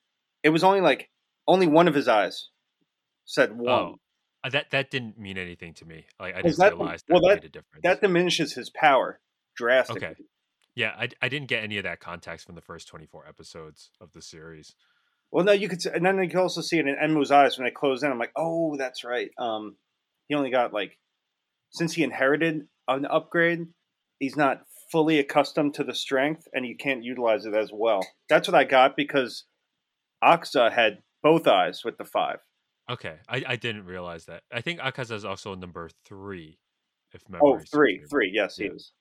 it 0.43 0.49
was 0.51 0.65
only 0.65 0.81
like 0.81 1.11
only 1.47 1.67
one 1.67 1.87
of 1.89 1.95
his 1.95 2.09
eyes 2.09 2.49
said 3.25 3.53
one. 3.57 3.69
oh, 3.71 4.01
that 4.51 4.71
that 4.71 4.91
didn't 4.91 5.19
mean 5.19 5.39
anything 5.39 5.75
to 5.75 5.85
me. 5.85 6.07
Like 6.19 6.35
I 6.35 6.43
didn't 6.43 6.59
that- 6.59 6.77
realize 6.77 7.03
that 7.09 7.13
well, 7.13 7.23
that- 7.29 7.43
made 7.43 7.45
a 7.45 7.49
difference. 7.49 7.83
That 7.83 8.01
diminishes 8.01 8.55
his 8.55 8.71
power 8.71 9.21
drastically. 9.57 10.07
okay. 10.07 10.15
Yeah, 10.75 10.95
I, 10.99 11.09
I 11.21 11.29
didn't 11.29 11.49
get 11.49 11.63
any 11.63 11.77
of 11.77 11.85
that 11.85 12.01
context 12.01 12.47
from 12.47 12.55
the 12.55 12.63
first 12.63 12.89
24 12.89 13.29
episodes 13.29 13.91
of 14.01 14.13
the 14.13 14.23
series. 14.23 14.75
Well, 15.31 15.45
no, 15.45 15.53
you 15.53 15.69
could, 15.69 15.85
and 15.87 16.05
then 16.05 16.23
you 16.23 16.31
can 16.31 16.39
also 16.39 16.63
see 16.63 16.79
it 16.79 16.87
in 16.87 16.97
Enmu's 16.97 17.31
eyes 17.31 17.59
when 17.59 17.67
they 17.67 17.71
close 17.71 18.03
in. 18.03 18.11
I'm 18.11 18.19
like, 18.19 18.33
oh, 18.37 18.77
that's 18.79 19.05
right. 19.05 19.31
Um, 19.39 19.77
he 20.29 20.35
only 20.35 20.51
got 20.51 20.73
like, 20.73 20.99
since 21.73 21.93
he 21.93 22.03
inherited 22.03 22.69
an 22.89 23.07
upgrade, 23.07 23.67
he's 24.19 24.37
not 24.37 24.63
fully 24.91 25.19
accustomed 25.19 25.75
to 25.75 25.85
the 25.85 25.95
strength, 25.95 26.49
and 26.53 26.65
he 26.65 26.75
can't 26.75 27.05
utilize 27.05 27.45
it 27.45 27.55
as 27.55 27.71
well. 27.73 28.07
That's 28.29 28.49
what 28.49 28.55
I 28.55 28.65
got 28.65 28.97
because 28.97 29.45
Akaza 30.23 30.73
had 30.73 30.99
both 31.23 31.47
eyes 31.47 31.83
with 31.85 31.99
the 31.99 32.05
five. 32.05 32.39
Okay, 32.91 33.17
I, 33.29 33.45
I 33.47 33.57
didn't 33.57 33.85
realize 33.85 34.25
that. 34.27 34.43
I 34.53 34.61
think 34.61 34.81
Akaza 34.81 35.13
is 35.13 35.25
also 35.25 35.55
number 35.55 35.89
three. 36.05 36.59
If 37.13 37.29
memory 37.29 37.43
Oh, 37.45 37.59
serves 37.59 37.71
three, 37.71 37.99
me 37.99 38.05
three. 38.11 38.31
Yes, 38.33 38.57
he 38.57 38.65
is. 38.65 38.93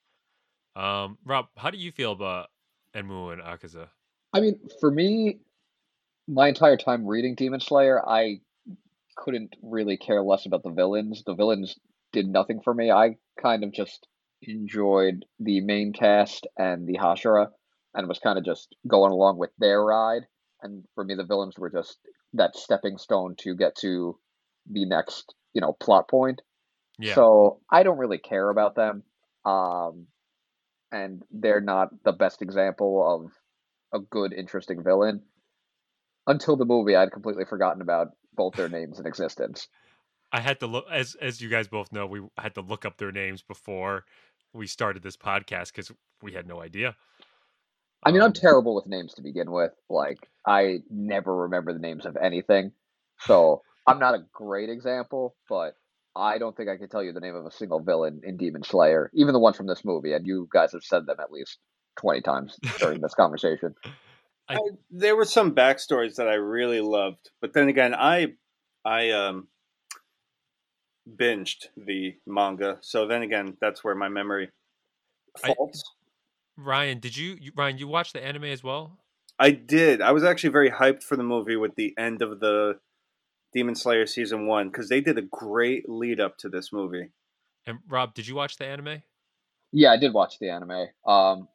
Um, 0.76 1.18
Rob, 1.26 1.48
how 1.58 1.70
do 1.70 1.78
you 1.78 1.92
feel 1.92 2.12
about 2.12 2.48
Enmu 2.96 3.34
and 3.34 3.42
Akaza? 3.42 3.88
I 4.34 4.40
mean, 4.42 4.60
for 4.80 4.92
me, 4.92 5.40
my 6.28 6.50
entire 6.50 6.78
time 6.78 7.06
reading 7.06 7.36
Demon 7.36 7.60
Slayer, 7.60 8.08
I 8.08 8.42
couldn't 9.18 9.56
really 9.62 9.98
care 9.98 10.22
less 10.22 10.46
about 10.46 10.64
the 10.64 10.72
villains. 10.72 11.24
The 11.26 11.34
villains 11.36 11.78
did 12.14 12.28
nothing 12.28 12.62
for 12.62 12.74
me. 12.74 12.92
I 12.92 13.16
kind 13.42 13.64
of 13.64 13.72
just 13.74 14.08
enjoyed 14.42 15.26
the 15.40 15.62
main 15.62 15.94
cast 15.94 16.48
and 16.58 16.88
the 16.88 16.98
Hashira 16.98 17.48
and 17.94 18.08
was 18.08 18.20
kind 18.20 18.38
of 18.38 18.46
just 18.46 18.76
going 18.88 19.12
along 19.12 19.38
with 19.38 19.52
their 19.58 19.84
ride. 19.84 20.24
And 20.62 20.86
for 20.96 21.04
me, 21.04 21.16
the 21.16 21.26
villains 21.26 21.58
were 21.58 21.70
just 21.70 21.98
that 22.34 22.56
stepping 22.56 22.98
stone 22.98 23.36
to 23.40 23.56
get 23.56 23.76
to 23.78 24.18
the 24.70 24.86
next, 24.86 25.34
you 25.54 25.62
know, 25.62 25.74
plot 25.74 26.10
point. 26.10 26.42
Yeah, 27.00 27.16
So 27.16 27.62
I 27.70 27.84
don't 27.84 27.98
really 27.98 28.20
care 28.20 28.50
about 28.50 28.76
them. 28.76 29.04
Um, 29.46 30.08
and 30.92 31.24
they're 31.32 31.62
not 31.62 31.90
the 32.04 32.12
best 32.12 32.42
example 32.42 33.32
of 33.94 34.00
a 34.00 34.04
good, 34.04 34.34
interesting 34.34 34.84
villain. 34.84 35.22
Until 36.28 36.56
the 36.56 36.66
movie, 36.66 36.96
I'd 36.96 37.12
completely 37.12 37.46
forgotten 37.46 37.82
about 37.82 38.10
both 38.34 38.56
their 38.56 38.70
names 38.70 39.00
in 39.00 39.08
existence. 39.08 39.68
I 40.32 40.40
had 40.40 40.60
to 40.62 40.68
look 40.68 40.86
as 40.90 41.16
as 41.16 41.42
you 41.42 41.50
guys 41.50 41.68
both 41.68 41.92
know, 41.92 42.06
we 42.06 42.22
had 42.38 42.56
to 42.56 42.62
look 42.62 42.86
up 42.86 42.98
their 42.98 43.12
names 43.12 43.42
before 43.42 44.06
we 44.54 44.68
started 44.68 45.04
this 45.04 45.18
podcast 45.18 45.74
because 45.74 45.92
we 46.22 46.34
had 46.34 46.48
no 46.48 46.62
idea. 46.62 46.96
I 48.04 48.12
mean, 48.12 48.22
I'm 48.22 48.34
terrible 48.34 48.76
with 48.76 48.88
names 48.88 49.14
to 49.16 49.22
begin 49.22 49.52
with. 49.52 49.72
Like, 49.90 50.28
I 50.46 50.80
never 50.90 51.36
remember 51.44 51.74
the 51.74 51.80
names 51.80 52.06
of 52.06 52.18
anything. 52.18 52.72
So 53.20 53.62
I'm 53.88 54.00
not 54.00 54.16
a 54.16 54.26
great 54.34 54.70
example, 54.70 55.36
but 55.48 55.76
I 56.16 56.38
don't 56.38 56.56
think 56.56 56.70
I 56.70 56.78
can 56.78 56.90
tell 56.90 57.04
you 57.04 57.14
the 57.14 57.20
name 57.20 57.36
of 57.36 57.46
a 57.46 57.52
single 57.52 57.80
villain 57.80 58.22
in 58.24 58.38
Demon 58.38 58.64
Slayer, 58.64 59.10
even 59.14 59.34
the 59.34 59.40
ones 59.40 59.56
from 59.56 59.68
this 59.68 59.86
movie, 59.86 60.14
and 60.14 60.26
you 60.26 60.48
guys 60.52 60.72
have 60.74 60.84
said 60.84 61.06
them 61.06 61.18
at 61.20 61.32
least 61.32 61.60
twenty 61.98 62.22
times 62.22 62.58
during 62.80 63.02
this 63.02 63.14
conversation. 63.14 63.76
I, 64.50 64.58
there 64.90 65.16
were 65.16 65.26
some 65.26 65.56
backstories 65.56 66.16
that 66.16 66.28
I 66.28 66.34
really 66.34 66.82
loved, 66.82 67.30
but 67.40 67.54
then 67.54 67.70
again, 67.70 67.96
I 67.96 68.34
I 68.84 69.12
um 69.12 69.48
binged 71.10 71.68
the 71.78 72.16
manga, 72.28 72.80
so 72.82 73.08
then 73.08 73.22
again, 73.22 73.56
that's 73.62 73.84
where 73.84 73.96
my 73.96 74.10
memory 74.10 74.50
I- 75.44 75.54
faults. 75.54 75.84
Ryan, 76.58 77.00
did 77.00 77.18
you, 77.18 77.38
you 77.40 77.52
Ryan? 77.56 77.78
You 77.78 77.88
watched 77.88 78.14
the 78.14 78.24
anime 78.24 78.46
as 78.46 78.64
well? 78.64 79.00
I 79.40 79.52
did. 79.52 80.02
I 80.02 80.12
was 80.12 80.24
actually 80.24 80.52
very 80.52 80.70
hyped 80.70 81.04
for 81.04 81.16
the 81.16 81.24
movie 81.24 81.56
with 81.56 81.76
the 81.76 81.96
end 81.98 82.22
of 82.22 82.40
the 82.40 82.80
Demon 83.54 83.76
Slayer 83.76 84.06
season 84.06 84.46
one 84.48 84.70
because 84.70 84.90
they 84.90 85.02
did 85.02 85.18
a 85.18 85.24
great 85.24 85.90
lead 85.90 86.20
up 86.20 86.38
to 86.40 86.50
this 86.50 86.72
movie. 86.72 87.10
And 87.66 87.80
Rob, 87.88 88.14
did 88.14 88.28
you 88.28 88.36
watch 88.36 88.58
the 88.58 88.66
anime? 88.66 89.02
Yeah, 89.72 89.92
I 89.92 89.98
did 89.98 90.14
watch 90.14 90.40
the 90.40 90.50
anime. 90.50 90.88
Um, 91.06 91.48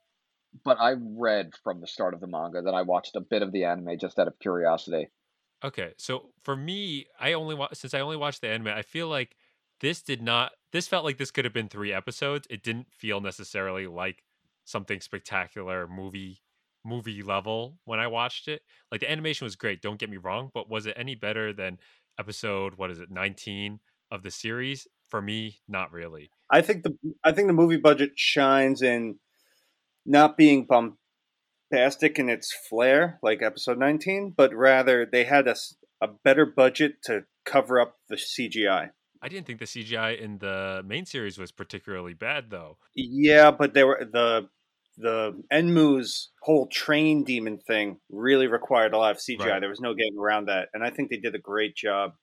but 0.65 0.79
I 0.81 0.95
read 0.99 1.53
from 1.63 1.81
the 1.81 1.87
start 1.87 2.15
of 2.15 2.21
the 2.21 2.27
manga. 2.27 2.63
Then 2.63 2.75
I 2.75 2.83
watched 2.83 3.17
a 3.17 3.21
bit 3.21 3.43
of 3.43 3.53
the 3.53 3.65
anime 3.65 3.99
just 3.99 4.19
out 4.19 4.29
of 4.29 4.39
curiosity. 4.39 5.11
Okay, 5.65 5.93
so 5.97 6.31
for 6.43 6.57
me, 6.57 7.07
I 7.19 7.33
only 7.33 7.55
wa- 7.55 7.69
since 7.73 7.95
I 7.95 8.01
only 8.01 8.17
watched 8.17 8.41
the 8.41 8.49
anime, 8.49 8.69
I 8.69 8.83
feel 8.83 9.09
like 9.09 9.37
this 9.81 10.03
did 10.03 10.23
not. 10.23 10.53
This 10.73 10.89
felt 10.89 11.05
like 11.05 11.19
this 11.19 11.31
could 11.31 11.45
have 11.45 11.55
been 11.55 11.69
three 11.69 11.93
episodes. 11.93 12.47
It 12.51 12.63
didn't 12.63 12.93
feel 12.93 13.21
necessarily 13.21 13.87
like 13.87 14.23
something 14.67 15.01
spectacular 15.01 15.89
movie 15.89 16.43
movie 16.85 17.23
level 17.23 17.79
when 17.85 17.99
I 17.99 18.07
watched 18.07 18.47
it. 18.47 18.63
Like 18.93 19.01
the 19.01 19.11
animation 19.11 19.45
was 19.47 19.57
great. 19.57 19.81
Don't 19.81 19.99
get 19.99 20.11
me 20.11 20.19
wrong, 20.19 20.51
but 20.53 20.69
was 20.69 20.87
it 20.87 20.95
any 20.97 21.15
better 21.15 21.53
than 21.53 21.79
episode 22.19 22.75
what 22.77 22.91
is 22.91 23.01
it 23.01 23.11
nineteen 23.11 23.81
of 24.11 24.23
the 24.23 24.31
series? 24.31 24.87
For 25.09 25.23
me, 25.23 25.61
not 25.69 25.93
really. 25.93 26.31
I 26.51 26.61
think 26.61 26.83
the 26.83 26.97
I 27.25 27.33
think 27.33 27.47
the 27.47 27.55
movie 27.55 27.77
budget 27.79 28.13
shines 28.17 28.83
in 28.83 29.17
not 30.05 30.37
being 30.37 30.67
bombastic 30.67 32.19
in 32.19 32.29
its 32.29 32.53
flair 32.69 33.19
like 33.23 33.43
episode 33.43 33.79
19, 33.79 34.35
but 34.37 34.55
rather 34.55 35.07
they 35.11 35.25
had 35.25 35.49
a 35.49 35.57
a 36.01 36.09
better 36.09 36.45
budget 36.45 37.03
to 37.05 37.25
cover 37.45 37.81
up 37.81 37.97
the 38.09 38.17
CGI. 38.17 38.91
I 39.23 39.29
didn't 39.29 39.47
think 39.47 39.61
the 39.61 39.65
CGI 39.65 40.21
in 40.21 40.39
the 40.39 40.83
main 40.85 41.07
series 41.07 41.39
was 41.39 41.51
particularly 41.51 42.15
bad 42.15 42.51
though. 42.51 42.79
Yeah, 42.95 43.51
but 43.51 43.75
they 43.75 43.85
were 43.85 44.07
the 44.13 44.49
the 44.99 45.43
Enmu's 45.53 46.31
whole 46.43 46.67
train 46.69 47.25
demon 47.25 47.59
thing 47.59 47.99
really 48.11 48.47
required 48.47 48.95
a 48.95 48.99
lot 48.99 49.11
of 49.11 49.19
CGI. 49.19 49.47
Right. 49.51 49.61
There 49.61 49.69
was 49.69 49.81
no 49.81 49.95
getting 49.95 50.19
around 50.19 50.47
that, 50.47 50.69
and 50.73 50.83
I 50.85 50.91
think 50.91 51.11
they 51.11 51.19
did 51.19 51.35
a 51.35 51.39
great 51.39 51.77
job 51.77 52.15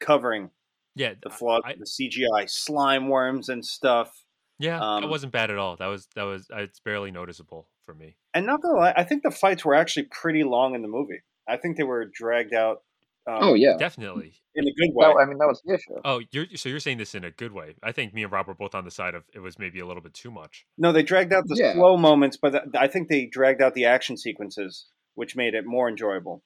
covering 0.00 0.50
Yeah, 0.94 1.14
the 1.22 1.30
flaws, 1.30 1.62
I- 1.64 1.74
the 1.74 1.86
CGI 1.86 2.46
slime 2.46 3.08
worms 3.08 3.48
and 3.48 3.64
stuff. 3.64 4.24
yeah, 4.58 4.80
Um, 4.80 5.02
that 5.02 5.08
wasn't 5.08 5.32
bad 5.32 5.50
at 5.50 5.58
all. 5.58 5.76
That 5.76 5.86
was 5.86 6.08
that 6.14 6.22
was 6.24 6.50
uh, 6.50 6.58
it's 6.60 6.80
barely 6.80 7.10
noticeable 7.10 7.68
for 7.84 7.94
me. 7.94 8.16
And 8.34 8.46
not 8.46 8.62
gonna 8.62 8.78
lie, 8.78 8.94
I 8.96 9.04
think 9.04 9.22
the 9.22 9.30
fights 9.30 9.64
were 9.64 9.74
actually 9.74 10.04
pretty 10.10 10.44
long 10.44 10.74
in 10.74 10.82
the 10.82 10.88
movie. 10.88 11.22
I 11.48 11.56
think 11.56 11.76
they 11.76 11.82
were 11.84 12.04
dragged 12.04 12.54
out. 12.54 12.82
Um, 13.28 13.38
oh 13.42 13.54
yeah, 13.54 13.76
Definitely. 13.78 14.32
in 14.54 14.64
a 14.66 14.72
good 14.72 14.90
way. 14.94 15.06
no, 15.06 15.18
I 15.20 15.26
mean 15.26 15.36
that 15.38 15.46
was 15.46 15.60
the 15.64 15.74
issue. 15.74 16.00
Oh, 16.04 16.22
you're 16.30 16.46
so 16.56 16.68
you're 16.70 16.80
saying 16.80 16.96
this 16.98 17.14
in 17.14 17.24
a 17.24 17.30
good 17.30 17.52
way. 17.52 17.74
I 17.82 17.92
think 17.92 18.14
me 18.14 18.22
and 18.22 18.32
Rob 18.32 18.46
were 18.48 18.54
both 18.54 18.74
on 18.74 18.84
the 18.84 18.90
side 18.90 19.14
of 19.14 19.24
it 19.34 19.40
was 19.40 19.58
maybe 19.58 19.80
a 19.80 19.86
little 19.86 20.02
bit 20.02 20.14
too 20.14 20.30
much. 20.30 20.64
no, 20.78 20.92
they 20.92 21.02
dragged 21.02 21.32
out 21.34 21.44
the 21.46 21.56
Yeah. 21.56 21.74
slow 21.74 21.96
moments, 21.98 22.38
but 22.40 22.50
th- 22.52 22.62
I 22.74 22.88
think 22.88 23.08
they 23.08 23.26
dragged 23.26 23.60
out 23.60 23.74
the 23.74 23.84
action 23.84 24.16
sequences, 24.16 24.86
which 25.14 25.36
made 25.36 25.54
it 25.54 25.64
more 25.66 25.88
enjoyable. 25.88 26.42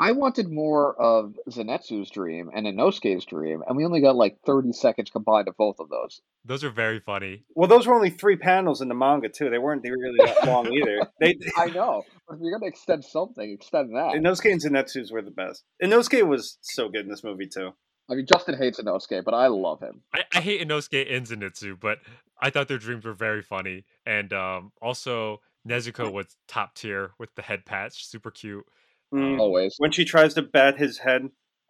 I 0.00 0.12
wanted 0.12 0.50
more 0.50 0.98
of 0.98 1.38
Zenitsu's 1.50 2.10
dream 2.10 2.50
and 2.54 2.66
Inosuke's 2.66 3.26
dream, 3.26 3.62
and 3.66 3.76
we 3.76 3.84
only 3.84 4.00
got 4.00 4.16
like 4.16 4.38
30 4.46 4.72
seconds 4.72 5.10
combined 5.10 5.46
of 5.46 5.58
both 5.58 5.78
of 5.78 5.90
those. 5.90 6.22
Those 6.42 6.64
are 6.64 6.70
very 6.70 7.00
funny. 7.00 7.44
Well, 7.54 7.68
those 7.68 7.86
were 7.86 7.94
only 7.94 8.08
three 8.08 8.36
panels 8.36 8.80
in 8.80 8.88
the 8.88 8.94
manga 8.94 9.28
too. 9.28 9.50
They 9.50 9.58
weren't 9.58 9.84
really 9.84 10.18
that 10.24 10.44
long 10.46 10.72
either. 10.72 11.06
They 11.20 11.34
I 11.56 11.66
know, 11.66 12.02
but 12.26 12.36
if 12.36 12.40
you're 12.40 12.58
gonna 12.58 12.70
extend 12.70 13.04
something, 13.04 13.50
extend 13.50 13.94
that. 13.94 14.14
Inosuke 14.14 14.50
and 14.50 14.62
Zenitsu's 14.62 15.12
were 15.12 15.20
the 15.20 15.30
best. 15.30 15.64
Inosuke 15.82 16.26
was 16.26 16.56
so 16.62 16.88
good 16.88 17.02
in 17.02 17.10
this 17.10 17.22
movie 17.22 17.46
too. 17.46 17.72
I 18.08 18.14
mean, 18.14 18.26
Justin 18.26 18.56
hates 18.56 18.80
Inosuke, 18.80 19.22
but 19.22 19.34
I 19.34 19.48
love 19.48 19.80
him. 19.80 20.00
I, 20.14 20.24
I 20.34 20.40
hate 20.40 20.66
Inosuke 20.66 21.14
and 21.14 21.26
Zenitsu, 21.26 21.78
but 21.78 21.98
I 22.40 22.48
thought 22.48 22.68
their 22.68 22.78
dreams 22.78 23.04
were 23.04 23.12
very 23.12 23.42
funny. 23.42 23.84
And 24.06 24.32
um, 24.32 24.72
also 24.80 25.42
Nezuko 25.68 26.10
was 26.10 26.36
top 26.48 26.74
tier 26.74 27.12
with 27.18 27.34
the 27.34 27.42
head 27.42 27.66
patch, 27.66 28.06
super 28.06 28.30
cute. 28.30 28.64
Mm. 29.12 29.38
Always. 29.40 29.74
When 29.78 29.90
she 29.92 30.04
tries 30.04 30.34
to 30.34 30.42
bat 30.42 30.78
his 30.78 30.98
head 30.98 31.22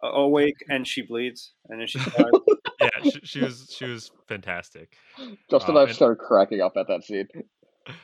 awake 0.03 0.57
and 0.69 0.87
she 0.87 1.01
bleeds, 1.01 1.53
and 1.69 1.79
then 1.79 1.87
she 1.87 1.97
dies. 1.99 2.15
Yeah, 2.79 2.89
she, 3.03 3.19
she 3.23 3.39
was 3.41 3.73
she 3.75 3.85
was 3.85 4.11
fantastic. 4.27 4.95
Justin 5.49 5.75
Uh, 5.75 5.79
and 5.79 5.79
I 5.79 5.83
and- 5.83 5.95
started 5.95 6.17
cracking 6.17 6.61
up 6.61 6.73
at 6.77 6.87
that 6.87 7.03
scene. 7.03 7.27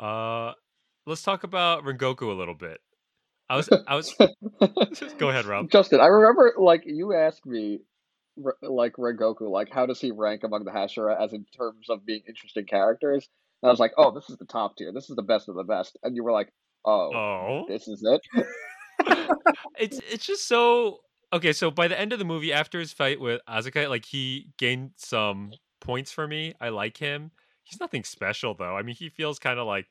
Uh, 0.00 0.52
let's 1.06 1.22
talk 1.24 1.42
about 1.42 1.82
Rengoku 1.82 2.30
a 2.30 2.32
little 2.34 2.54
bit. 2.54 2.78
I 3.50 3.56
was 3.56 3.68
I 3.88 3.96
was 3.96 4.14
go 5.18 5.28
ahead, 5.30 5.44
Rob. 5.44 5.70
Justin, 5.70 6.00
I 6.00 6.06
remember 6.06 6.52
like 6.56 6.82
you 6.86 7.14
asked 7.14 7.44
me, 7.44 7.80
like 8.62 8.92
Rengoku, 8.92 9.50
like 9.50 9.72
how 9.72 9.86
does 9.86 10.00
he 10.00 10.12
rank 10.12 10.44
among 10.44 10.64
the 10.64 10.70
Hashira 10.70 11.20
as 11.20 11.32
in 11.32 11.44
terms 11.56 11.86
of 11.90 12.06
being 12.06 12.22
interesting 12.28 12.64
characters? 12.66 13.26
And 13.60 13.68
I 13.68 13.72
was 13.72 13.80
like, 13.80 13.92
oh, 13.98 14.12
this 14.12 14.30
is 14.30 14.36
the 14.36 14.44
top 14.44 14.76
tier. 14.76 14.92
This 14.92 15.10
is 15.10 15.16
the 15.16 15.22
best 15.22 15.48
of 15.48 15.56
the 15.56 15.64
best. 15.64 15.98
And 16.04 16.14
you 16.14 16.22
were 16.22 16.30
like, 16.30 16.52
oh, 16.84 17.10
Oh, 17.12 17.64
this 17.68 17.88
is 17.88 18.04
it. 18.04 18.46
it's 19.78 20.00
it's 20.10 20.26
just 20.26 20.46
so 20.46 20.98
okay. 21.32 21.52
So 21.52 21.70
by 21.70 21.88
the 21.88 21.98
end 21.98 22.12
of 22.12 22.18
the 22.18 22.24
movie, 22.24 22.52
after 22.52 22.78
his 22.78 22.92
fight 22.92 23.20
with 23.20 23.40
Akaza, 23.48 23.88
like 23.88 24.04
he 24.04 24.52
gained 24.58 24.92
some 24.96 25.52
points 25.80 26.12
for 26.12 26.26
me. 26.26 26.54
I 26.60 26.68
like 26.70 26.96
him. 26.96 27.30
He's 27.64 27.80
nothing 27.80 28.04
special 28.04 28.54
though. 28.54 28.76
I 28.76 28.82
mean, 28.82 28.94
he 28.94 29.08
feels 29.08 29.38
kind 29.38 29.58
of 29.58 29.66
like 29.66 29.86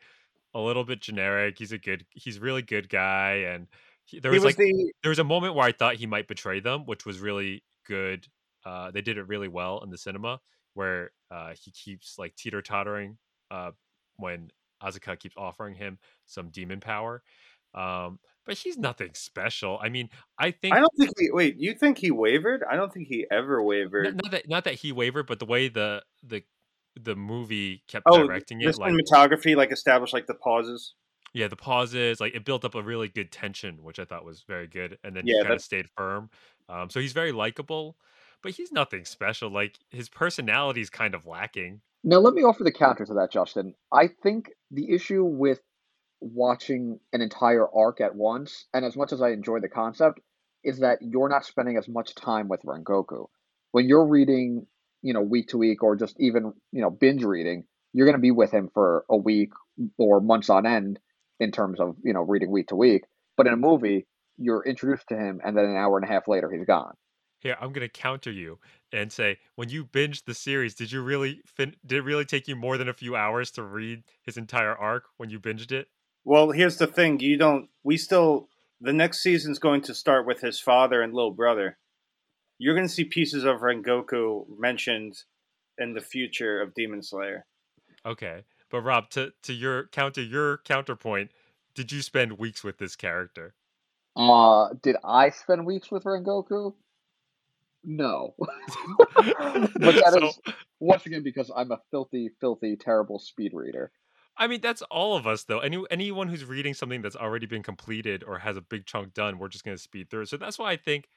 a 0.54 0.60
little 0.60 0.84
bit 0.84 1.02
generic. 1.02 1.58
He's 1.58 1.72
a 1.72 1.78
good. 1.78 2.06
He's 2.12 2.40
really 2.40 2.62
good 2.62 2.90
guy, 2.90 3.46
and 3.48 3.68
he, 4.06 4.20
there 4.20 4.32
was, 4.32 4.44
was 4.44 4.58
like 4.58 4.58
the 4.58 4.94
there 5.04 5.10
was 5.10 5.20
a 5.20 5.24
moment 5.24 5.56
where 5.56 5.66
I 5.66 5.72
thought 5.72 5.96
he 5.96 6.06
might 6.06 6.28
betray 6.28 6.60
them, 6.60 6.86
which 6.86 7.06
was 7.06 7.20
really 7.20 7.64
good. 7.86 8.28
Uh, 8.66 8.92
they 8.92 9.02
did 9.02 9.18
it 9.18 9.28
really 9.28 9.48
well 9.48 9.82
in 9.84 9.90
the 9.90 9.98
cinema, 9.98 10.40
where 10.74 11.12
uh, 11.32 11.54
he 11.62 11.72
keeps 11.72 12.18
like 12.18 12.36
teeter 12.36 12.62
tottering 12.62 13.18
uh, 13.52 13.72
when 14.18 14.50
Akaza 14.84 15.20
keeps 15.20 15.36
offering 15.38 15.76
him 15.76 15.98
some 16.26 16.50
demon 16.50 16.80
power. 16.80 17.24
Um, 17.78 18.20
but 18.46 18.58
he's 18.58 18.78
nothing 18.78 19.12
special. 19.14 19.78
I 19.82 19.90
mean, 19.90 20.10
I 20.40 20.52
think 20.52 20.76
I 20.76 20.80
don't 20.80 20.94
think 20.98 21.12
he. 21.20 21.30
Wait, 21.32 21.58
you 21.58 21.74
think 21.74 21.98
he 21.98 22.12
wavered? 22.12 22.64
I 22.70 22.76
don't 22.76 22.92
think 22.94 23.08
he 23.08 23.26
ever 23.30 23.62
wavered. 23.62 24.16
not 24.16 24.32
that 24.32 24.50
not 24.50 24.64
that 24.64 24.76
he 24.76 24.92
wavered, 24.92 25.28
but 25.28 25.40
the 25.40 25.46
way 25.46 25.68
the 25.68 26.02
the 26.24 26.44
the 27.00 27.16
movie 27.16 27.84
kept 27.88 28.08
Oh, 28.08 28.24
directing 28.24 28.60
the 28.60 28.70
it, 28.70 28.78
like 28.78 28.92
cinematography 28.92 29.56
like 29.56 29.72
established 29.72 30.14
like 30.14 30.28
the 30.28 30.34
pauses. 30.34 30.94
yeah, 31.34 31.48
the 31.48 31.56
pauses, 31.56 32.20
like 32.20 32.34
it 32.36 32.46
built 32.46 32.66
up 32.66 32.74
a 32.76 32.82
really 32.82 33.10
good 33.10 33.32
tension, 33.32 33.84
which 33.84 34.00
I 34.00 34.06
thought 34.06 34.26
was 34.26 34.44
very 34.48 34.68
good, 34.68 34.98
and 35.04 35.16
then 35.16 35.26
Yeah, 35.26 35.36
he 35.38 35.44
kind 35.44 35.56
of 35.56 35.62
stayed 35.62 35.88
firm. 35.96 36.30
Um, 36.70 36.90
so 36.90 37.00
he's 37.00 37.14
very 37.14 37.32
likable, 37.32 37.98
but 38.42 38.54
he's 38.54 38.72
nothing 38.72 39.06
special. 39.06 39.50
Like 39.50 39.78
his 39.90 40.10
personality 40.10 40.82
is 40.82 40.90
kind 40.90 41.14
of 41.14 41.26
lacking. 41.26 41.82
Now, 42.04 42.20
let 42.20 42.34
me 42.34 42.44
offer 42.44 42.64
the 42.64 42.72
counter 42.72 43.06
to 43.06 43.14
that, 43.16 43.32
Justin. 43.32 43.76
I 43.92 44.08
think 44.08 44.52
the 44.72 44.92
issue 44.94 45.24
with 45.24 45.60
watching 46.20 47.00
an 47.14 47.22
entire 47.22 47.68
arc 47.74 48.02
at 48.02 48.16
once, 48.16 48.66
and 48.74 48.86
as 48.86 48.96
much 48.96 49.14
as 49.14 49.22
I 49.22 49.30
enjoy 49.30 49.60
the 49.60 49.70
concept, 49.70 50.20
is 50.64 50.80
that 50.80 51.00
you're 51.02 51.30
not 51.30 51.46
spending 51.46 51.78
as 51.78 51.88
much 51.88 52.16
time 52.16 52.48
with 52.48 52.62
Rengoku. 52.64 53.28
When 53.72 53.88
you're 53.88 54.08
reading, 54.08 54.66
you 55.02 55.14
know, 55.14 55.22
week 55.22 55.50
to 55.50 55.58
week 55.58 55.84
or 55.84 55.96
just 55.96 56.20
even, 56.20 56.54
you 56.72 56.82
know, 56.82 56.90
binge 56.90 57.24
reading, 57.24 57.66
you're 57.94 58.06
going 58.06 58.18
to 58.18 58.22
be 58.22 58.32
with 58.32 58.52
him 58.52 58.70
for 58.74 59.06
a 59.10 59.18
week 59.18 59.52
or 59.98 60.20
months 60.20 60.50
on 60.50 60.66
end 60.66 61.00
in 61.40 61.52
terms 61.52 61.80
of, 61.80 61.96
you 62.04 62.14
know, 62.14 62.22
reading 62.22 62.52
week 62.52 62.68
to 62.68 62.76
week. 62.76 63.04
But 63.36 63.48
in 63.48 63.54
a 63.54 63.58
movie, 63.58 64.08
you're 64.38 64.64
introduced 64.64 65.08
to 65.10 65.16
him 65.16 65.40
and 65.44 65.56
then 65.56 65.66
an 65.66 65.76
hour 65.76 65.98
and 65.98 66.06
a 66.06 66.12
half 66.12 66.28
later, 66.28 66.52
he's 66.52 66.66
gone. 66.66 66.94
Here, 67.40 67.56
I'm 67.62 67.72
gonna 67.72 67.88
counter 67.88 68.32
you 68.32 68.60
and 68.92 69.12
say, 69.12 69.38
when 69.56 69.70
you 69.70 69.86
binged 69.86 70.26
the 70.26 70.34
series, 70.34 70.74
did 70.74 70.92
you 70.92 71.04
really 71.04 71.42
fin- 71.46 71.76
did 71.86 72.00
it 72.00 72.02
really 72.02 72.26
take 72.26 72.48
you 72.48 72.56
more 72.56 72.78
than 72.78 72.90
a 72.90 72.94
few 72.94 73.16
hours 73.16 73.52
to 73.52 73.64
read 73.64 74.04
his 74.24 74.38
entire 74.38 74.76
arc 74.76 75.04
when 75.18 75.30
you 75.30 75.40
binged 75.40 75.72
it? 75.72 75.88
Well, 76.28 76.52
here's 76.52 76.76
the 76.76 76.88
thing: 76.88 77.22
you 77.22 77.38
don't. 77.38 77.70
We 77.86 77.96
still. 77.96 78.50
The 78.82 78.92
next 78.92 79.24
season's 79.24 79.60
going 79.60 79.82
to 79.84 79.94
start 79.96 80.28
with 80.28 80.42
his 80.42 80.60
father 80.60 81.02
and 81.02 81.14
little 81.14 81.32
brother. 81.32 81.78
You're 82.58 82.76
going 82.76 82.86
to 82.86 82.94
see 82.94 83.06
pieces 83.06 83.46
of 83.46 83.62
Rengoku 83.62 84.46
mentioned 84.60 85.16
in 85.78 85.94
the 85.94 86.02
future 86.02 86.62
of 86.62 86.74
Demon 86.74 87.02
Slayer. 87.02 87.46
Okay, 88.06 88.44
but 88.70 88.82
Rob, 88.82 89.10
to 89.12 89.32
to 89.44 89.54
your 89.54 89.88
counter 89.88 90.22
your 90.22 90.58
counterpoint, 90.66 91.32
did 91.74 91.94
you 91.94 92.02
spend 92.02 92.38
weeks 92.38 92.62
with 92.62 92.78
this 92.78 92.98
character? 92.98 93.56
Uh, 94.18 94.74
did 94.84 94.98
I 95.06 95.30
spend 95.30 95.66
weeks 95.66 95.90
with 95.90 96.04
Rengoku? 96.04 96.74
No. 97.86 98.36
but 98.38 99.80
that 99.80 100.20
is 100.24 100.36
So- 100.36 100.54
once 100.82 101.06
again 101.06 101.24
because 101.24 101.50
I'm 101.56 101.72
a 101.72 101.80
filthy, 101.90 102.32
filthy, 102.42 102.76
terrible 102.76 103.18
speed 103.18 103.54
reader. 103.54 103.94
I 104.38 104.48
mean, 104.48 104.62
that's 104.62 104.82
all 104.84 105.17
of 105.17 105.27
us 105.27 105.44
though. 105.44 105.60
Any 105.60 105.84
anyone 105.91 106.27
who's 106.29 106.46
reading 106.46 106.74
something 106.74 107.01
that's 107.01 107.15
already 107.15 107.46
been 107.48 107.63
completed 107.63 108.24
or 108.25 108.39
has 108.39 108.58
a 108.58 108.62
big 108.62 108.86
chunk 108.86 109.13
done, 109.13 109.39
we're 109.39 109.50
just 109.50 109.65
gonna 109.65 109.77
speed 109.77 110.10
through. 110.10 110.24
it. 110.24 110.29
So 110.29 110.38
that's 110.38 110.60
why 110.60 110.72
I 110.72 110.77
think 110.77 111.10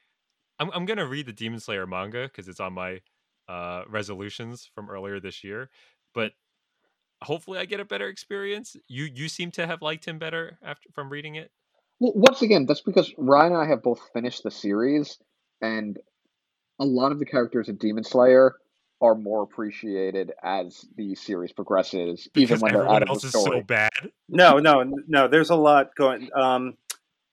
I'm 0.59 0.71
I'm 0.73 0.87
gonna 0.87 1.07
read 1.07 1.27
the 1.27 1.33
Demon 1.33 1.61
Slayer 1.61 1.87
manga 1.87 2.25
because 2.25 2.49
it's 2.49 2.61
on 2.61 2.73
my 2.75 3.01
uh, 3.49 3.83
resolutions 3.89 4.71
from 4.75 4.91
earlier 4.91 5.21
this 5.21 5.45
year. 5.45 5.71
But 6.15 6.33
hopefully, 7.23 7.59
I 7.59 7.67
get 7.67 7.81
a 7.81 7.85
better 7.85 8.09
experience. 8.09 8.77
You 8.89 9.05
you 9.05 9.29
seem 9.29 9.51
to 9.53 9.67
have 9.67 9.83
liked 9.83 10.07
him 10.07 10.19
better 10.19 10.59
after 10.63 10.89
from 10.93 11.11
reading 11.11 11.37
it. 11.37 11.51
Well, 12.01 12.13
once 12.15 12.43
again, 12.43 12.67
that's 12.67 12.81
because 12.83 13.13
Ryan 13.19 13.53
and 13.53 13.63
I 13.63 13.67
have 13.67 13.83
both 13.83 14.01
finished 14.13 14.43
the 14.43 14.51
series, 14.51 15.19
and 15.61 15.99
a 16.81 16.85
lot 16.85 17.13
of 17.13 17.19
the 17.19 17.27
characters 17.27 17.69
in 17.69 17.77
Demon 17.77 18.05
Slayer 18.05 18.57
are 19.01 19.15
more 19.15 19.43
appreciated 19.43 20.33
as 20.43 20.87
the 20.97 21.15
series 21.15 21.53
progresses, 21.53 22.29
even 22.35 22.49
Because 22.49 22.61
when 22.61 22.73
they're 22.73 22.83
everyone 22.83 22.97
out 22.97 23.03
of 23.03 23.09
else 23.09 23.23
the 23.23 23.29
is 23.29 23.41
story. 23.41 23.59
so 23.61 23.63
bad. 23.65 23.91
No, 24.29 24.59
no, 24.59 24.85
no. 25.09 25.29
There's 25.29 25.51
a 25.51 25.57
lot 25.57 25.95
going. 25.97 26.29
Um, 26.35 26.77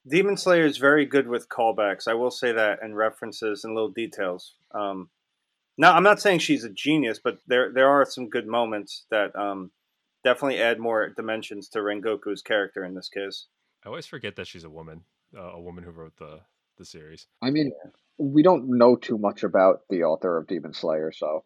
Demon 0.08 0.38
Slayer 0.38 0.66
is 0.66 0.78
very 0.78 1.06
good 1.06 1.28
with 1.28 1.50
callbacks. 1.50 2.08
I 2.08 2.14
will 2.14 2.32
say 2.32 2.54
that, 2.54 2.80
and 2.82 2.96
references 2.96 3.66
and 3.66 3.74
little 3.76 3.92
details. 3.92 4.56
Um, 4.74 5.10
now, 5.78 5.94
I'm 5.94 6.04
not 6.04 6.22
saying 6.22 6.40
she's 6.40 6.64
a 6.64 6.70
genius, 6.70 7.20
but 7.22 7.40
there 7.48 7.72
there 7.74 7.90
are 7.90 8.06
some 8.06 8.30
good 8.30 8.48
moments 8.48 9.06
that 9.12 9.36
um, 9.36 9.72
definitely 10.24 10.62
add 10.62 10.80
more 10.80 11.10
dimensions 11.10 11.68
to 11.70 11.80
Rengoku's 11.80 12.42
character 12.42 12.86
in 12.86 12.96
this 12.96 13.10
case. 13.10 13.48
I 13.86 13.90
always 13.90 14.06
forget 14.06 14.38
that 14.38 14.48
she's 14.48 14.64
a 14.64 14.70
woman, 14.70 15.02
uh, 15.38 15.42
a 15.52 15.60
woman 15.60 15.84
who 15.84 15.92
wrote 15.92 16.16
the 16.18 16.40
the 16.78 16.86
series. 16.86 17.28
I 17.42 17.50
mean, 17.50 17.74
we 18.18 18.44
don't 18.44 18.78
know 18.78 18.96
too 18.96 19.18
much 19.18 19.44
about 19.44 19.82
the 19.90 20.04
author 20.04 20.38
of 20.38 20.48
Demon 20.48 20.74
Slayer, 20.74 21.12
so 21.12 21.44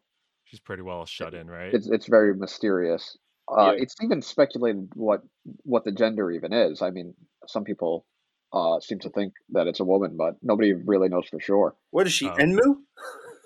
She's 0.52 0.60
pretty 0.60 0.82
well 0.82 1.06
shut 1.06 1.32
in, 1.32 1.48
right? 1.50 1.72
it's 1.72 1.88
it's 1.88 2.06
very 2.06 2.34
mysterious. 2.36 3.16
Uh, 3.50 3.72
Yeah. 3.72 3.82
It's 3.84 3.94
even 4.02 4.20
speculated 4.20 4.90
what 4.94 5.22
what 5.62 5.82
the 5.84 5.92
gender 5.92 6.30
even 6.30 6.52
is. 6.52 6.82
I 6.82 6.90
mean, 6.90 7.14
some 7.46 7.64
people 7.64 8.04
uh, 8.52 8.78
seem 8.80 8.98
to 8.98 9.08
think 9.08 9.32
that 9.52 9.66
it's 9.66 9.80
a 9.80 9.84
woman, 9.84 10.14
but 10.18 10.34
nobody 10.42 10.74
really 10.74 11.08
knows 11.08 11.26
for 11.26 11.40
sure. 11.40 11.74
What 11.90 12.06
is 12.06 12.12
she, 12.12 12.26
Um, 12.28 12.36
Enmu? 12.36 12.76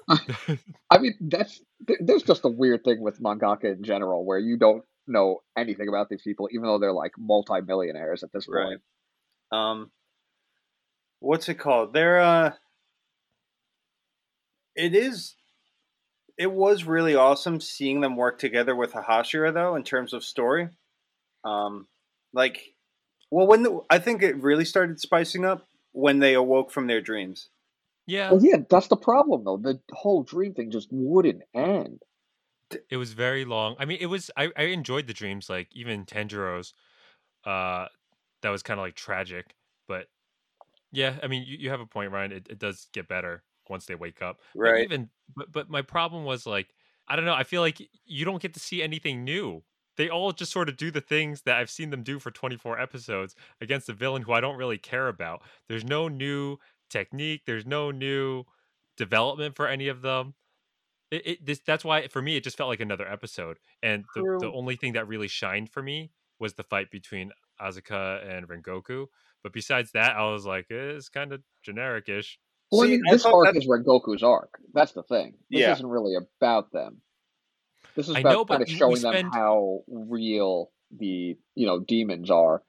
I 0.91 0.99
mean, 0.99 1.15
that's 1.21 1.61
th- 1.87 2.01
there's 2.03 2.25
just 2.25 2.45
a 2.45 2.49
weird 2.49 2.83
thing 2.83 3.01
with 3.01 3.21
mangaka 3.23 3.67
in 3.77 3.85
general 3.85 4.25
where 4.27 4.41
you 4.41 4.57
don't 4.57 4.83
know 5.07 5.43
anything 5.57 5.87
about 5.89 6.09
these 6.09 6.23
people, 6.23 6.49
even 6.51 6.65
though 6.65 6.81
they're 6.81 6.93
like 6.93 7.13
multimillionaires 7.17 8.25
at 8.25 8.33
this 8.33 8.49
Right. 8.49 8.65
point. 8.65 8.81
Um, 9.53 9.93
what's 11.21 11.49
it 11.49 11.55
called? 11.55 11.93
They're 11.93 12.19
uh, 12.19 12.51
it 14.75 14.93
is. 14.93 15.37
It 16.39 16.53
was 16.53 16.85
really 16.85 17.15
awesome 17.15 17.61
seeing 17.61 18.01
them 18.01 18.17
work 18.17 18.39
together 18.39 18.77
with 18.77 18.93
Hashira, 18.93 19.55
though, 19.55 19.75
in 19.75 19.85
terms 19.85 20.13
of 20.13 20.23
story. 20.23 20.69
Um, 21.45 21.87
like, 22.33 22.75
well, 23.31 23.47
when 23.47 23.63
the, 23.63 23.81
I 23.89 23.99
think 23.99 24.23
it 24.23 24.43
really 24.43 24.65
started 24.65 25.01
spicing 25.01 25.45
up 25.45 25.67
when 25.93 26.19
they 26.19 26.35
awoke 26.35 26.71
from 26.71 26.87
their 26.87 27.01
dreams. 27.01 27.49
yeah, 28.07 28.31
Well, 28.31 28.45
yeah, 28.45 28.59
that's 28.69 28.89
the 28.89 28.97
problem 28.97 29.45
though. 29.45 29.57
The 29.57 29.81
whole 29.93 30.23
dream 30.23 30.55
thing 30.55 30.71
just 30.71 30.89
wouldn't 30.91 31.43
end. 31.55 32.03
it 32.91 32.97
was 32.97 33.13
very 33.15 33.45
long. 33.45 33.77
I 33.79 33.85
mean, 33.85 33.99
it 34.01 34.07
was. 34.07 34.31
I, 34.37 34.51
I 34.57 34.65
enjoyed 34.65 35.07
the 35.07 35.15
dreams, 35.15 35.49
like 35.49 35.69
even 35.73 36.05
Tanjiro's. 36.05 36.75
Uh, 37.45 37.87
that 38.43 38.51
was 38.51 38.63
kind 38.63 38.79
of 38.79 38.85
like 38.85 38.95
tragic, 38.95 39.55
but 39.89 40.09
yeah, 40.93 41.17
I 41.23 41.29
mean, 41.29 41.45
you, 41.47 41.57
you 41.59 41.71
have 41.71 41.81
a 41.81 41.87
point, 41.87 42.13
Ryan. 42.13 42.33
It, 42.33 42.47
it 42.51 42.59
does 42.59 42.89
get 42.93 43.09
better 43.09 43.43
once 43.71 43.87
they 43.87 43.95
wake 43.95 44.23
up. 44.23 44.41
But 44.65 44.75
Right. 44.75 44.91
even, 44.91 45.11
but 45.35 45.53
but 45.53 45.69
my 45.71 45.83
problem 45.83 46.25
was 46.25 46.47
like, 46.47 46.75
I 47.09 47.17
don't 47.17 47.25
know. 47.25 47.35
I 47.35 47.45
feel 47.45 47.61
like 47.63 47.81
you 48.05 48.25
don't 48.25 48.43
get 48.43 48.55
to 48.55 48.61
see 48.61 48.83
anything 48.83 49.25
new. 49.25 49.63
They 49.97 50.11
all 50.11 50.33
just 50.33 50.53
sort 50.53 50.69
of 50.69 50.77
do 50.77 50.91
the 50.91 51.01
things 51.01 51.43
that 51.43 51.57
I've 51.59 51.71
seen 51.71 51.91
them 51.91 52.03
do 52.03 52.19
for 52.19 52.31
24 52.31 52.79
episodes 52.81 53.35
against 53.61 53.89
a 53.89 53.93
villain 53.95 54.23
who 54.23 54.33
I 54.33 54.41
don't 54.41 54.57
really 54.59 54.79
care 54.79 55.09
about. 55.09 55.43
There's 55.69 55.85
no 55.85 56.09
new 56.09 56.59
technique. 56.91 57.43
There's 57.47 57.67
no 57.67 57.91
new 57.91 58.45
development 58.97 59.57
for 59.57 59.67
any 59.69 59.89
of 59.89 60.03
them. 60.03 60.35
It, 61.11 61.27
it 61.27 61.47
this 61.47 61.61
that's 61.61 61.85
why 61.85 62.09
for 62.09 62.21
me 62.23 62.37
it 62.37 62.45
just 62.45 62.57
felt 62.57 62.69
like 62.69 62.81
another 62.81 63.07
episode. 63.09 63.59
And 63.83 64.07
the, 64.15 64.27
the 64.41 64.51
only 64.51 64.77
thing 64.77 64.93
that 64.95 65.07
really 65.09 65.29
shined 65.29 65.71
for 65.71 65.83
me 65.83 66.13
was 66.39 66.55
the 66.55 66.65
fight 66.65 66.91
between 66.91 67.33
Akaza 67.61 68.27
and 68.29 68.49
Rengoku. 68.49 69.07
But 69.43 69.53
besides 69.53 69.93
that, 69.93 70.17
I 70.17 70.31
was 70.31 70.45
like, 70.47 70.67
eh, 70.71 70.75
it's 70.97 71.09
kind 71.09 71.33
of 71.33 71.43
generic-ish. 71.63 72.39
Well, 72.73 72.83
I 72.83 72.87
mean, 72.89 73.03
this 73.11 73.23
thought 73.23 73.35
arc 73.35 73.55
that- 73.55 73.57
is 73.57 73.67
Rengoku's 73.69 74.23
arc. 74.23 74.59
That's 74.75 74.93
the 74.93 75.03
thing. 75.05 75.35
This 75.51 75.61
Yeah. 75.61 75.73
isn't 75.73 75.87
really 75.87 76.15
about 76.17 76.73
them. 76.73 77.01
This 77.95 78.09
is 78.09 78.17
about 78.17 78.33
know, 78.33 78.45
kind 78.45 78.63
of 78.63 78.69
we- 78.69 78.75
we 78.75 78.79
showing 78.79 78.97
spend- 78.97 79.15
them 79.17 79.33
how 79.33 79.83
real 79.89 80.71
the 80.91 81.37
you 81.55 81.67
know 81.67 81.81
demons 81.81 82.31
are 82.31 82.63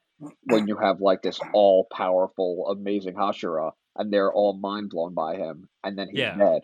when 0.45 0.67
you 0.67 0.75
have 0.77 1.01
like 1.01 1.21
this 1.21 1.39
all 1.53 1.85
powerful, 1.91 2.67
amazing 2.69 3.13
Hashira, 3.15 3.73
and 3.95 4.11
they're 4.11 4.31
all 4.33 4.53
mind 4.53 4.89
blown 4.89 5.13
by 5.13 5.35
him, 5.35 5.69
and 5.83 5.97
then 5.97 6.07
he's 6.09 6.19
Yeah. 6.19 6.37
dead. 6.37 6.63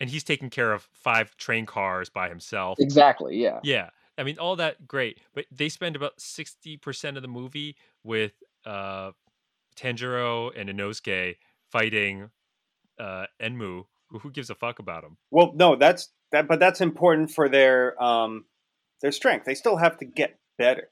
And 0.00 0.10
he's 0.10 0.24
taking 0.24 0.50
care 0.50 0.72
of 0.74 0.82
five 0.92 1.36
train 1.38 1.64
cars 1.64 2.10
by 2.10 2.28
himself. 2.28 2.78
Exactly. 2.80 3.36
Yeah. 3.38 3.60
Yeah. 3.62 3.90
I 4.18 4.24
mean, 4.24 4.38
all 4.38 4.56
that 4.56 4.86
great, 4.86 5.20
but 5.32 5.46
they 5.50 5.68
spend 5.70 5.94
about 5.96 6.20
60% 6.20 7.16
of 7.16 7.22
the 7.22 7.28
movie 7.28 7.76
with 8.02 8.42
uh, 8.66 9.12
Tanjiro 9.76 10.52
and 10.56 10.68
Inosuke 10.68 11.36
fighting 11.70 12.30
uh, 12.98 13.26
Enmu, 13.40 13.84
who, 14.08 14.30
gives 14.30 14.50
a 14.50 14.54
fuck 14.54 14.78
about 14.78 15.04
him? 15.04 15.16
Well, 15.30 15.52
no, 15.54 15.76
that's 15.76 16.10
that, 16.32 16.48
but 16.48 16.60
that's 16.60 16.80
important 16.80 17.30
for 17.30 17.48
their 17.48 18.00
um 18.02 18.44
their 19.02 19.12
strength. 19.12 19.44
They 19.44 19.54
still 19.54 19.76
have 19.76 19.98
to 19.98 20.04
get 20.04 20.38
better. 20.58 20.90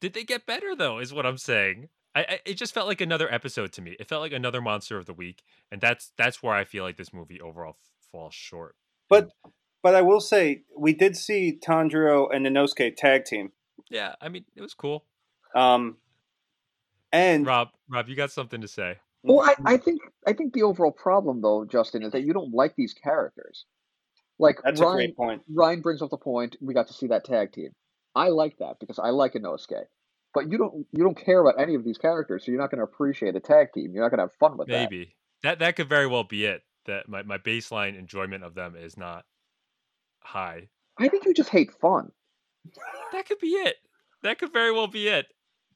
Did 0.00 0.14
they 0.14 0.24
get 0.24 0.46
better, 0.46 0.76
though, 0.76 0.98
is 0.98 1.12
what 1.12 1.26
I'm 1.26 1.38
saying. 1.38 1.88
I, 2.14 2.20
I, 2.20 2.40
it 2.44 2.54
just 2.54 2.74
felt 2.74 2.88
like 2.88 3.00
another 3.00 3.32
episode 3.32 3.72
to 3.72 3.82
me. 3.82 3.96
It 3.98 4.08
felt 4.08 4.22
like 4.22 4.32
another 4.32 4.60
monster 4.60 4.96
of 4.96 5.06
the 5.06 5.14
week, 5.14 5.42
and 5.70 5.80
that's 5.80 6.12
that's 6.16 6.42
where 6.42 6.54
I 6.54 6.64
feel 6.64 6.84
like 6.84 6.96
this 6.96 7.12
movie 7.12 7.40
overall 7.40 7.76
f- 7.80 8.10
falls 8.10 8.34
short. 8.34 8.76
But 9.08 9.30
but 9.82 9.94
I 9.94 10.02
will 10.02 10.20
say 10.20 10.62
we 10.76 10.92
did 10.92 11.16
see 11.16 11.58
Tanjiro 11.60 12.28
and 12.34 12.46
Inosuke 12.46 12.96
tag 12.96 13.24
team. 13.24 13.52
Yeah, 13.90 14.14
I 14.20 14.28
mean, 14.28 14.44
it 14.56 14.62
was 14.62 14.74
cool. 14.74 15.04
Um, 15.54 15.96
and 17.12 17.46
Rob, 17.46 17.68
Rob, 17.88 18.08
you 18.08 18.16
got 18.16 18.30
something 18.30 18.60
to 18.60 18.68
say? 18.68 18.96
Well, 19.28 19.40
I, 19.40 19.54
hmm. 19.54 19.68
I 19.68 19.76
think 19.76 20.00
I 20.26 20.32
think 20.32 20.54
the 20.54 20.62
overall 20.62 20.92
problem 20.92 21.42
though, 21.42 21.64
Justin, 21.64 22.02
is 22.02 22.12
that 22.12 22.22
you 22.22 22.32
don't 22.32 22.52
like 22.52 22.74
these 22.76 22.94
characters. 22.94 23.66
Like 24.38 24.58
that's 24.64 24.80
a 24.80 24.84
Ryan, 24.84 24.96
great 24.96 25.16
point. 25.16 25.42
Ryan 25.52 25.80
brings 25.80 26.02
up 26.02 26.10
the 26.10 26.16
point. 26.16 26.56
We 26.60 26.74
got 26.74 26.88
to 26.88 26.94
see 26.94 27.08
that 27.08 27.24
tag 27.24 27.52
team. 27.52 27.70
I 28.14 28.28
like 28.28 28.56
that 28.58 28.76
because 28.80 28.98
I 28.98 29.10
like 29.10 29.34
Inosuke. 29.34 29.84
But 30.34 30.50
you 30.50 30.58
don't 30.58 30.86
you 30.92 31.04
don't 31.04 31.16
care 31.16 31.40
about 31.40 31.60
any 31.60 31.74
of 31.74 31.84
these 31.84 31.98
characters, 31.98 32.44
so 32.44 32.52
you're 32.52 32.60
not 32.60 32.70
going 32.70 32.78
to 32.78 32.84
appreciate 32.84 33.36
a 33.36 33.40
tag 33.40 33.68
team. 33.74 33.92
You're 33.92 34.02
not 34.02 34.10
going 34.10 34.18
to 34.18 34.24
have 34.24 34.38
fun 34.38 34.56
with 34.56 34.68
that. 34.68 34.90
Maybe 34.90 35.14
that 35.42 35.58
that 35.58 35.76
could 35.76 35.88
very 35.88 36.06
well 36.06 36.24
be 36.24 36.46
it. 36.46 36.62
That 36.86 37.08
my, 37.08 37.22
my 37.22 37.38
baseline 37.38 37.98
enjoyment 37.98 38.44
of 38.44 38.54
them 38.54 38.74
is 38.76 38.96
not 38.96 39.24
high. 40.20 40.68
I 40.98 41.08
think 41.08 41.26
you 41.26 41.34
just 41.34 41.50
hate 41.50 41.70
fun. 41.80 42.10
That 43.12 43.26
could 43.26 43.38
be 43.38 43.48
it. 43.48 43.76
That 44.22 44.38
could 44.38 44.52
very 44.52 44.72
well 44.72 44.86
be 44.86 45.08
it. 45.08 45.26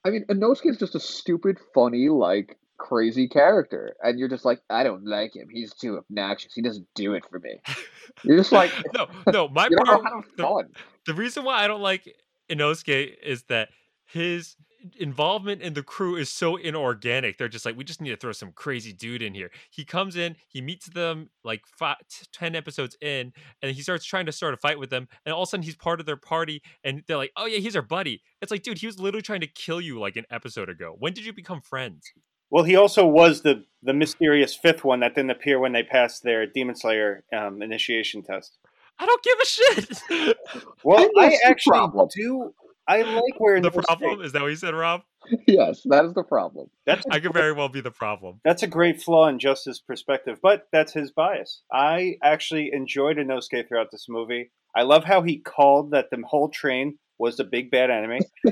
I 0.05 0.11
mean, 0.11 0.25
Inosuke 0.29 0.71
is 0.71 0.79
just 0.79 0.95
a 0.95 1.01
stupid, 1.01 1.59
funny, 1.75 2.09
like 2.09 2.59
crazy 2.83 3.29
character, 3.29 3.95
and 4.03 4.19
you're 4.19 4.29
just 4.29 4.45
like, 4.45 4.61
I 4.69 4.83
don't 4.83 5.07
like 5.07 5.37
him. 5.37 5.49
He's 5.49 5.73
too 5.73 5.99
obnoxious. 5.99 6.53
He 6.53 6.63
doesn't 6.63 6.87
do 6.97 7.15
it 7.15 7.25
for 7.31 7.39
me. 7.39 7.61
You're 8.25 8.37
just 8.37 8.51
like, 8.51 8.73
no, 8.95 9.07
no. 9.33 9.49
My 9.49 9.67
you 9.71 9.77
don't 9.77 9.87
know 9.87 9.93
part, 9.93 10.05
how 10.05 10.21
to 10.21 10.57
have 10.59 10.67
the, 10.67 11.13
the 11.13 11.15
reason 11.15 11.45
why 11.45 11.63
I 11.63 11.69
don't 11.69 11.81
like 11.81 12.13
Inosuke 12.51 13.15
is 13.23 13.45
that 13.45 13.69
his 14.05 14.57
involvement 14.99 15.63
in 15.63 15.75
the 15.75 15.83
crew 15.83 16.17
is 16.17 16.29
so 16.29 16.57
inorganic. 16.57 17.39
They're 17.39 17.49
just 17.49 17.65
like, 17.65 17.77
we 17.77 17.85
just 17.85 18.01
need 18.01 18.11
to 18.11 18.17
throw 18.17 18.33
some 18.33 18.53
crazy 18.53 18.93
dude 18.93 19.23
in 19.23 19.33
here. 19.33 19.51
He 19.71 19.85
comes 19.85 20.17
in, 20.17 20.37
he 20.49 20.61
meets 20.61 20.87
them 20.87 21.31
like 21.45 21.63
five, 21.67 21.99
t- 22.11 22.27
10 22.33 22.57
episodes 22.57 22.97
in, 23.01 23.33
and 23.63 23.77
he 23.77 23.83
starts 23.83 24.05
trying 24.05 24.27
to 24.27 24.33
start 24.33 24.55
a 24.55 24.57
fight 24.57 24.79
with 24.79 24.91
them. 24.91 25.09
And 25.25 25.33
all 25.33 25.43
of 25.43 25.49
a 25.49 25.51
sudden, 25.51 25.63
he's 25.63 25.77
part 25.77 26.01
of 26.01 26.07
their 26.07 26.17
party, 26.17 26.63
and 26.83 27.05
they're 27.07 27.17
like, 27.17 27.33
oh, 27.37 27.47
yeah, 27.47 27.59
he's 27.59 27.77
our 27.77 27.83
buddy. 27.83 28.23
It's 28.41 28.51
like, 28.51 28.63
dude, 28.65 28.79
he 28.79 28.87
was 28.87 28.99
literally 28.99 29.23
trying 29.23 29.41
to 29.43 29.47
kill 29.47 29.81
you 29.81 30.01
like 30.01 30.17
an 30.17 30.27
episode 30.31 30.69
ago. 30.69 30.97
When 30.99 31.13
did 31.13 31.25
you 31.25 31.33
become 31.33 31.61
friends? 31.61 32.13
Well, 32.53 32.65
he 32.65 32.77
also 32.77 33.07
was 33.07 33.41
the 33.41 33.65
the 33.83 33.95
mysterious 33.95 34.55
fifth 34.55 34.85
one 34.85 35.01
that 35.01 35.15
didn't 35.15 35.31
appear 35.31 35.59
when 35.59 35.73
they 35.73 35.83
passed 35.83 36.23
their 36.23 36.47
Demon 36.47 36.77
Slayer 36.77 37.25
um, 37.37 37.63
initiation 37.63 38.23
test. 38.23 38.59
I 38.99 39.07
don't 39.07 39.23
give 39.25 39.39
a 39.41 39.47
shit. 39.47 40.37
Well, 40.85 40.99
think 40.99 41.13
I 41.19 41.39
actually 41.47 41.71
problem. 41.71 42.09
do. 42.15 42.53
I 42.87 43.03
like 43.03 43.39
where 43.39 43.61
the 43.61 43.71
Inosuke- 43.71 43.85
problem 43.85 44.21
is 44.21 44.33
that 44.33 44.43
what 44.43 44.49
you 44.49 44.57
said, 44.57 44.75
Rob? 44.75 45.01
yes, 45.47 45.81
that 45.87 46.05
is 46.05 46.13
the 46.15 46.25
problem. 46.25 46.69
That's 46.85 47.07
a 47.07 47.15
I 47.15 47.21
could 47.21 47.33
very 47.33 47.53
well 47.53 47.69
be 47.69 47.81
the 47.81 47.91
problem. 47.91 48.41
That's 48.45 48.63
a 48.63 48.67
great 48.67 49.01
flaw 49.01 49.29
in 49.29 49.39
Justice's 49.39 49.81
perspective, 49.81 50.39
but 50.43 50.67
that's 50.73 50.93
his 50.93 51.11
bias. 51.11 51.63
I 51.73 52.17
actually 52.23 52.71
enjoyed 52.73 53.17
Inosuke 53.17 53.67
throughout 53.67 53.91
this 53.93 54.07
movie. 54.09 54.51
I 54.77 54.83
love 54.83 55.05
how 55.05 55.23
he 55.23 55.39
called 55.39 55.93
that 55.93 56.11
the 56.11 56.19
whole 56.27 56.49
train 56.51 56.99
was 57.23 57.37
the 57.37 57.45
big 57.45 57.71
bad 57.71 57.91
enemy. 57.91 58.21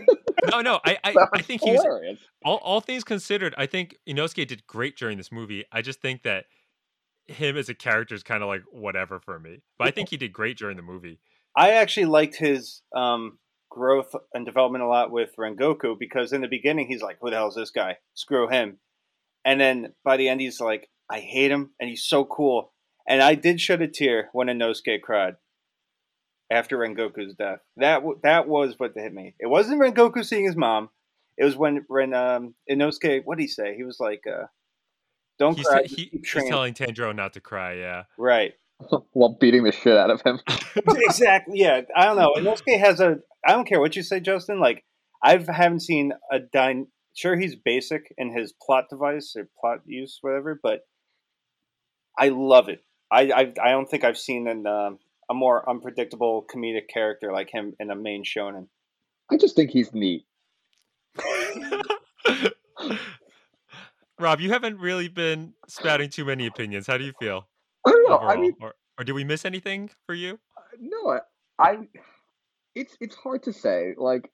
No, 0.51 0.63
no, 0.63 0.81
I, 0.87 0.97
I, 1.05 1.15
I 1.35 1.43
think 1.43 1.61
he's 1.63 1.81
all, 2.45 2.57
all 2.57 2.81
things 2.81 3.05
considered, 3.05 3.55
I 3.59 3.67
think 3.67 3.97
Inosuke 4.09 4.47
did 4.47 4.67
great 4.67 4.97
during 4.97 5.19
this 5.19 5.31
movie. 5.31 5.65
I 5.71 5.83
just 5.83 6.01
think 6.01 6.23
that 6.23 6.47
him 7.27 7.59
as 7.59 7.69
a 7.69 7.75
character 7.75 8.15
is 8.15 8.23
kind 8.23 8.43
of 8.43 8.49
like 8.49 8.63
whatever 8.73 9.21
for 9.21 9.39
me. 9.39 9.61
But 9.79 9.89
I 9.89 9.91
think 9.91 10.09
he 10.09 10.17
did 10.17 10.33
great 10.33 10.57
during 10.57 10.79
the 10.79 10.83
movie. 10.83 11.21
I 11.55 11.73
actually 11.73 12.07
liked 12.07 12.37
his 12.37 12.81
um, 12.97 13.39
growth 13.71 14.15
and 14.33 14.47
development 14.47 14.83
a 14.83 14.89
lot 14.89 15.11
with 15.11 15.31
Rengoku 15.39 15.99
because 15.99 16.33
in 16.33 16.41
the 16.41 16.49
beginning 16.49 16.87
he's 16.89 17.03
like, 17.03 17.19
"Who 17.21 17.29
the 17.29 17.37
hell 17.37 17.49
is 17.49 17.55
this 17.55 17.71
guy? 17.71 17.99
Screw 18.15 18.49
him!" 18.49 18.79
And 19.45 19.61
then 19.61 19.93
by 20.05 20.17
the 20.17 20.29
end 20.29 20.41
he's 20.41 20.61
like, 20.61 20.89
I 21.11 21.21
hate 21.21 21.51
him, 21.51 21.73
and 21.81 21.91
he's 21.91 22.05
so 22.05 22.25
cool. 22.25 22.73
And 23.07 23.21
I 23.21 23.35
did 23.35 23.61
shed 23.61 23.83
a 23.83 23.89
tear 23.89 24.31
when 24.33 24.47
Inosuke 24.47 25.03
cried 25.03 25.35
after 26.51 26.77
Rengoku's 26.79 27.35
death. 27.35 27.61
That 27.77 27.97
w- 27.97 28.19
that 28.23 28.49
was 28.49 28.75
what 28.79 28.93
hit 28.95 29.15
me. 29.15 29.35
It 29.39 29.47
wasn't 29.47 29.81
Rengoku 29.81 30.25
seeing 30.25 30.45
his 30.45 30.57
mom. 30.57 30.91
It 31.39 31.45
was 31.45 31.57
when 31.57 31.85
when 31.89 32.13
um, 32.13 32.55
Inosuke. 32.71 33.23
What 33.25 33.39
did 33.39 33.45
he 33.45 33.49
say? 33.49 33.77
He 33.77 33.85
was 33.85 33.99
like, 34.01 34.25
uh, 34.27 34.47
"Don't 35.39 35.57
He's, 35.57 35.67
cry." 35.67 35.85
he, 35.85 36.11
he's 36.13 36.49
telling 36.49 36.75
Tanjiro 36.75 37.15
not 37.15 37.35
to 37.35 37.41
cry. 37.41 37.75
Yeah. 37.75 38.05
right. 38.19 38.53
While 39.13 39.37
beating 39.39 39.65
the 39.65 39.73
shit 39.73 39.97
out 39.97 40.11
of 40.11 40.23
him. 40.23 40.41
exactly. 40.77 41.59
Yeah. 41.59 41.83
I 41.95 42.07
don't 42.07 42.17
know. 42.17 42.35
Inosuke 42.37 42.79
has 42.79 43.01
a. 43.01 43.19
I 43.47 43.53
don't 43.53 43.67
care 43.67 43.81
what 43.81 43.95
you 43.95 44.03
say, 44.03 44.21
Justin. 44.21 44.59
Like 44.59 44.85
I 45.23 45.33
haven't 45.33 45.81
seen 45.81 46.13
a 46.33 46.39
dyn. 46.39 46.87
Sure, 47.15 47.37
he's 47.37 47.57
basic 47.57 48.13
in 48.17 48.37
his 48.37 48.53
plot 48.53 48.85
device 48.89 49.35
or 49.37 49.49
plot 49.61 49.81
use, 49.85 50.19
whatever. 50.23 50.59
But 50.61 50.81
I 52.19 52.29
love 52.29 52.69
it. 52.69 52.83
I 53.11 53.31
I, 53.31 53.53
I 53.63 53.71
don't 53.71 53.89
think 53.89 54.05
I've 54.05 54.19
seen 54.19 54.49
an, 54.49 54.67
um 54.67 54.99
a 55.31 55.35
more 55.35 55.67
unpredictable 55.71 56.45
comedic 56.53 56.89
character 56.93 57.33
like 57.33 57.49
him 57.51 57.75
in 57.79 57.91
a 57.91 57.95
main 57.95 58.25
shonen. 58.25 58.67
I 59.31 59.37
just 59.37 59.55
think 59.55 59.71
he's 59.71 59.95
neat. 59.95 60.27
Rob, 64.19 64.41
you 64.41 64.51
haven't 64.51 64.79
really 64.79 65.09
been 65.09 65.55
spouting 65.69 66.11
too 66.11 66.25
many 66.25 66.47
opinions. 66.47 66.87
How 66.87 66.99
do 66.99 67.05
you 67.05 67.13
feel 67.19 67.49
I 67.87 67.91
don't 67.91 68.09
know. 68.09 68.17
overall? 68.17 68.31
I 68.31 68.37
mean, 68.41 68.55
or, 68.61 68.75
or 68.99 69.05
did 69.05 69.13
we 69.13 69.23
miss 69.25 69.45
anything 69.45 69.89
for 70.05 70.15
you? 70.15 70.41
no, 70.79 71.11
I, 71.11 71.21
I, 71.59 71.79
it's 72.75 72.97
it's 73.01 73.15
hard 73.15 73.45
to 73.45 73.53
say. 73.53 73.95
Like 73.97 74.31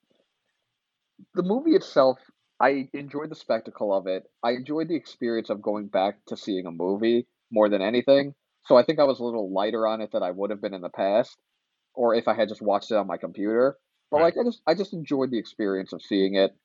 the 1.35 1.43
movie 1.43 1.73
itself, 1.73 2.19
I 2.59 2.89
enjoyed 2.95 3.31
the 3.31 3.37
spectacle 3.37 3.95
of 3.95 4.07
it. 4.07 4.25
I 4.43 4.53
enjoyed 4.53 4.89
the 4.89 4.97
experience 4.97 5.51
of 5.51 5.61
going 5.63 5.89
back 5.89 6.19
to 6.29 6.37
seeing 6.37 6.67
a 6.67 6.73
movie 6.73 7.27
more 7.51 7.69
than 7.69 7.83
anything. 7.83 8.35
So 8.67 8.77
I 8.77 8.83
think 8.83 8.99
I 8.99 9.05
was 9.05 9.21
a 9.21 9.25
little 9.25 9.53
lighter 9.53 9.87
on 9.87 10.01
it 10.01 10.11
than 10.13 10.23
I 10.23 10.31
would 10.31 10.51
have 10.51 10.61
been 10.61 10.75
in 10.75 10.81
the 10.81 10.91
past, 10.91 11.37
or 11.95 12.15
if 12.15 12.29
I 12.29 12.35
had 12.35 12.49
just 12.49 12.63
watched 12.63 12.91
it 12.91 12.97
on 12.97 13.07
my 13.07 13.17
computer. 13.17 13.77
But 14.11 14.19
Right. 14.19 14.35
like, 14.37 14.39
I 14.39 14.49
just 14.49 14.63
I 14.67 14.75
just 14.75 14.93
enjoyed 14.93 15.31
the 15.31 15.39
experience 15.39 15.93
of 15.93 16.03
seeing 16.03 16.35
it. 16.35 16.57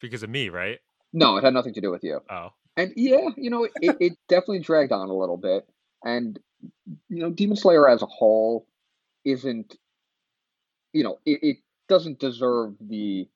Because 0.00 0.22
of 0.22 0.30
me, 0.30 0.48
right? 0.48 0.80
No, 1.12 1.36
it 1.36 1.44
had 1.44 1.54
nothing 1.54 1.74
to 1.74 1.80
do 1.80 1.90
with 1.90 2.04
you. 2.04 2.20
Oh, 2.30 2.50
And 2.76 2.92
yeah, 2.96 3.28
you 3.36 3.50
know, 3.50 3.64
it, 3.64 3.96
it 4.00 4.12
definitely 4.28 4.60
dragged 4.60 4.92
on 4.92 5.08
a 5.08 5.16
little 5.16 5.36
bit. 5.36 5.68
And 6.04 6.38
you 7.08 7.18
know, 7.18 7.30
Demon 7.30 7.56
Slayer 7.56 7.88
as 7.88 8.02
a 8.02 8.06
whole 8.06 8.66
isn't, 9.24 9.76
you 10.92 11.04
know, 11.04 11.18
it, 11.24 11.40
it 11.42 11.56
doesn't 11.88 12.18
deserve 12.18 12.74
the 12.80 13.28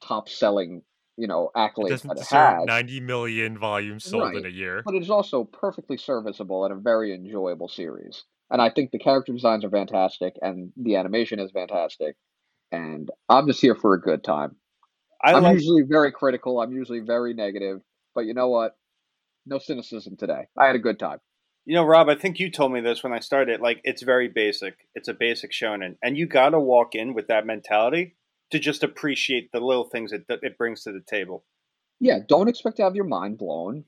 top 0.00 0.28
selling, 0.28 0.82
you 1.18 1.26
know, 1.26 1.50
accolades 1.56 1.88
doesn't 1.88 2.08
that 2.08 2.16
it 2.16 2.20
deserve 2.20 2.58
has. 2.58 2.66
90 2.66 3.00
million 3.00 3.58
volumes 3.58 4.04
sold 4.04 4.36
in 4.36 4.46
a 4.46 4.48
year. 4.48 4.82
But 4.84 4.94
it 4.94 5.02
is 5.02 5.10
also 5.10 5.44
perfectly 5.44 5.96
serviceable 5.96 6.64
and 6.64 6.72
a 6.72 6.76
very 6.76 7.12
enjoyable 7.12 7.68
series. 7.68 8.24
And 8.50 8.62
I 8.62 8.70
think 8.70 8.92
the 8.92 9.00
character 9.00 9.32
designs 9.32 9.64
are 9.64 9.70
fantastic 9.70 10.34
and 10.40 10.72
the 10.76 10.96
animation 10.96 11.40
is 11.40 11.50
fantastic. 11.50 12.16
And 12.70 13.10
I'm 13.28 13.48
just 13.48 13.60
here 13.60 13.74
for 13.74 13.94
a 13.94 14.00
good 14.00 14.22
time. 14.22 14.56
I 15.22 15.32
I'm 15.32 15.42
like. 15.42 15.54
usually 15.54 15.82
very 15.82 16.12
critical. 16.12 16.60
I'm 16.60 16.72
usually 16.72 17.00
very 17.00 17.34
negative. 17.34 17.80
But 18.14 18.26
you 18.26 18.34
know 18.34 18.48
what? 18.48 18.76
No 19.44 19.58
cynicism 19.58 20.16
today. 20.16 20.46
I 20.56 20.66
had 20.66 20.76
a 20.76 20.80
good 20.80 21.00
time. 21.00 21.18
You 21.64 21.74
know, 21.74 21.84
Rob, 21.84 22.08
I 22.08 22.14
think 22.14 22.38
you 22.38 22.50
told 22.50 22.72
me 22.72 22.80
this 22.80 23.02
when 23.02 23.12
I 23.12 23.18
started. 23.18 23.60
Like, 23.60 23.80
it's 23.82 24.02
very 24.02 24.28
basic. 24.28 24.74
It's 24.94 25.08
a 25.08 25.14
basic 25.14 25.52
shonen, 25.52 25.96
and 26.02 26.16
you 26.16 26.26
got 26.26 26.50
to 26.50 26.60
walk 26.60 26.94
in 26.94 27.12
with 27.12 27.26
that 27.26 27.44
mentality 27.44 28.16
to 28.50 28.58
just 28.58 28.82
appreciate 28.82 29.50
the 29.52 29.60
little 29.60 29.84
things 29.84 30.10
that 30.10 30.26
that 30.28 30.40
it 30.42 30.58
brings 30.58 30.82
to 30.84 30.92
the 30.92 31.00
table. 31.00 31.44
Yeah, 32.00 32.18
don't 32.26 32.48
expect 32.48 32.76
to 32.76 32.84
have 32.84 32.94
your 32.94 33.04
mind 33.04 33.38
blown, 33.38 33.84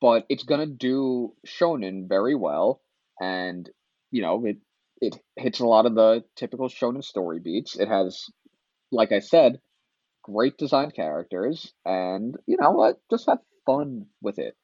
but 0.00 0.24
it's 0.28 0.44
gonna 0.44 0.66
do 0.66 1.34
shonen 1.46 2.08
very 2.08 2.34
well, 2.34 2.80
and 3.20 3.68
you 4.10 4.22
know 4.22 4.44
it 4.44 4.58
it 5.00 5.16
hits 5.36 5.60
a 5.60 5.66
lot 5.66 5.86
of 5.86 5.94
the 5.94 6.24
typical 6.36 6.68
shonen 6.68 7.04
story 7.04 7.38
beats. 7.40 7.76
It 7.78 7.88
has, 7.88 8.26
like 8.90 9.12
I 9.12 9.20
said, 9.20 9.60
great 10.22 10.58
design 10.58 10.90
characters, 10.90 11.72
and 11.84 12.36
you 12.46 12.56
know 12.60 12.72
what? 12.72 13.00
Just 13.10 13.26
have 13.26 13.38
fun 13.66 14.06
with 14.22 14.38
it. 14.38 14.56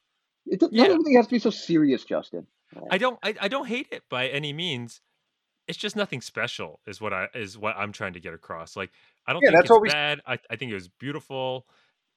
It 0.47 0.61
doesn't 0.61 0.75
Yeah. 0.75 1.17
has 1.17 1.27
to 1.27 1.31
be 1.35 1.39
so 1.39 1.51
serious, 1.51 2.05
Justin. 2.05 2.47
I 2.91 2.99
don't 2.99 3.19
I, 3.23 3.35
I 3.43 3.49
don't 3.49 3.67
hate 3.69 3.89
it 3.93 4.03
by 4.09 4.29
any 4.29 4.53
means. 4.53 5.01
It's 5.67 5.79
just 5.79 5.97
nothing 5.97 6.21
special 6.21 6.81
is 6.87 7.01
what 7.01 7.13
I 7.13 7.29
is 7.35 7.57
what 7.57 7.77
I'm 7.77 7.93
trying 7.93 8.13
to 8.15 8.21
get 8.21 8.35
across. 8.35 8.77
Like 8.77 8.91
I 9.27 9.33
don't 9.33 9.43
Yeah, 9.43 9.51
think 9.51 9.61
that's 9.61 9.71
it's 9.71 9.81
we- 9.81 9.89
bad. 9.89 10.21
I, 10.27 10.39
I 10.51 10.57
think 10.57 10.71
it 10.71 10.75
was 10.75 10.89
beautiful, 10.89 11.67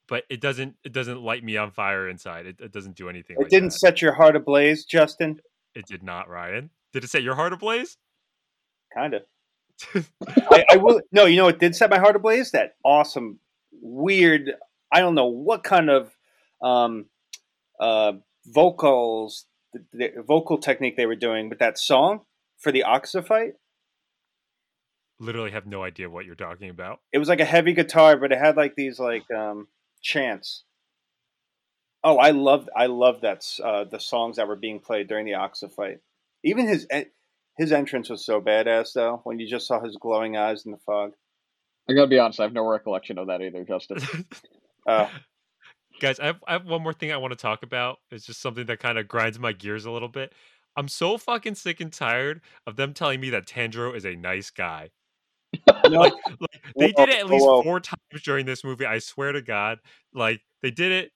but 0.07 0.23
it 0.29 0.41
doesn't 0.41 0.75
it 0.83 0.91
doesn't 0.91 1.21
light 1.21 1.43
me 1.43 1.55
on 1.57 1.71
fire 1.71 2.09
inside. 2.09 2.45
It, 2.45 2.59
it 2.59 2.71
doesn't 2.73 2.95
do 2.95 3.07
anything 3.09 3.37
It 3.39 3.43
like 3.43 3.49
didn't 3.49 3.69
that. 3.69 3.79
set 3.79 4.01
your 4.01 4.13
heart 4.13 4.35
ablaze, 4.35 4.83
Justin. 4.85 5.39
It 5.75 5.85
did 5.85 6.03
not, 6.03 6.27
Ryan. 6.29 6.71
Did 6.91 7.03
it 7.03 7.09
set 7.09 7.23
your 7.23 7.35
heart 7.35 7.53
ablaze? 7.53 7.97
Kind 8.93 9.13
of. 9.13 9.23
I, 10.51 10.65
I 10.71 10.77
will. 10.77 11.01
No, 11.11 11.25
you 11.25 11.37
know 11.37 11.47
it 11.47 11.59
did 11.59 11.75
set 11.75 11.89
my 11.89 11.99
heart 11.99 12.15
ablaze? 12.15 12.51
That 12.51 12.75
awesome, 12.83 13.39
weird. 13.81 14.53
I 14.91 14.99
don't 15.01 15.15
know 15.15 15.27
what 15.27 15.63
kind 15.63 15.89
of 15.89 16.15
um, 16.61 17.05
uh, 17.79 18.13
vocals, 18.45 19.45
the, 19.73 19.83
the 19.93 20.23
vocal 20.25 20.57
technique 20.57 20.97
they 20.97 21.05
were 21.05 21.15
doing 21.15 21.49
with 21.49 21.59
that 21.59 21.77
song 21.77 22.21
for 22.57 22.71
the 22.71 22.83
Akaza 22.87 23.25
fight. 23.25 23.53
Literally 25.19 25.51
have 25.51 25.65
no 25.65 25.83
idea 25.83 26.09
what 26.09 26.25
you're 26.25 26.35
talking 26.35 26.69
about. 26.69 26.99
It 27.11 27.17
was 27.17 27.29
like 27.29 27.39
a 27.39 27.45
heavy 27.45 27.73
guitar, 27.73 28.17
but 28.17 28.31
it 28.31 28.37
had 28.37 28.55
like 28.55 28.75
these 28.75 28.99
like 28.99 29.29
um, 29.31 29.67
chants. 30.01 30.63
Oh, 32.03 32.17
I 32.17 32.31
loved 32.31 32.69
I 32.75 32.85
loved 32.85 33.23
that 33.23 33.43
uh, 33.63 33.85
the 33.85 33.99
songs 33.99 34.37
that 34.37 34.47
were 34.47 34.55
being 34.55 34.79
played 34.79 35.07
during 35.07 35.25
the 35.25 35.31
Akaza 35.31 35.71
fight. 35.71 35.99
Even 36.43 36.67
his 36.67 36.87
his 37.57 37.71
entrance 37.71 38.09
was 38.09 38.23
so 38.23 38.39
badass 38.39 38.93
though 38.93 39.21
when 39.23 39.39
you 39.39 39.47
just 39.47 39.67
saw 39.67 39.83
his 39.83 39.97
glowing 39.99 40.37
eyes 40.37 40.65
in 40.65 40.71
the 40.71 40.77
fog. 40.77 41.13
I 41.89 41.93
gotta 41.93 42.07
be 42.07 42.19
honest. 42.19 42.39
I 42.39 42.43
have 42.43 42.53
no 42.53 42.67
recollection 42.67 43.17
of 43.17 43.27
that 43.27 43.41
either, 43.41 43.63
Justin. 43.63 43.97
Uh, 44.85 45.07
Guys, 45.99 46.19
I 46.19 46.27
have, 46.27 46.43
I 46.47 46.53
have 46.53 46.65
one 46.65 46.83
more 46.83 46.93
thing 46.93 47.11
I 47.11 47.17
want 47.17 47.31
to 47.31 47.37
talk 47.37 47.63
about. 47.63 47.97
It's 48.11 48.25
just 48.25 48.41
something 48.41 48.67
that 48.67 48.79
kind 48.79 48.97
of 48.97 49.07
grinds 49.07 49.39
my 49.39 49.51
gears 49.51 49.85
a 49.85 49.91
little 49.91 50.09
bit. 50.09 50.31
I'm 50.77 50.87
so 50.87 51.17
fucking 51.17 51.55
sick 51.55 51.81
and 51.81 51.91
tired 51.91 52.41
of 52.65 52.75
them 52.77 52.93
telling 52.93 53.19
me 53.19 53.29
that 53.31 53.45
Tanjiro 53.47 53.95
is 53.95 54.05
a 54.05 54.15
nice 54.15 54.51
guy. 54.51 54.91
no, 55.89 55.99
Like 55.99 56.13
they 56.77 56.91
Whoa, 56.91 57.05
did 57.05 57.09
it 57.15 57.19
at 57.19 57.27
least 57.27 57.45
whoa. 57.45 57.63
four 57.63 57.79
times 57.79 58.21
during 58.23 58.45
this 58.45 58.63
movie. 58.63 58.85
I 58.85 58.99
swear 58.99 59.31
to 59.31 59.41
God. 59.41 59.79
Like 60.13 60.41
they 60.61 60.71
did 60.71 60.91
it. 60.91 61.11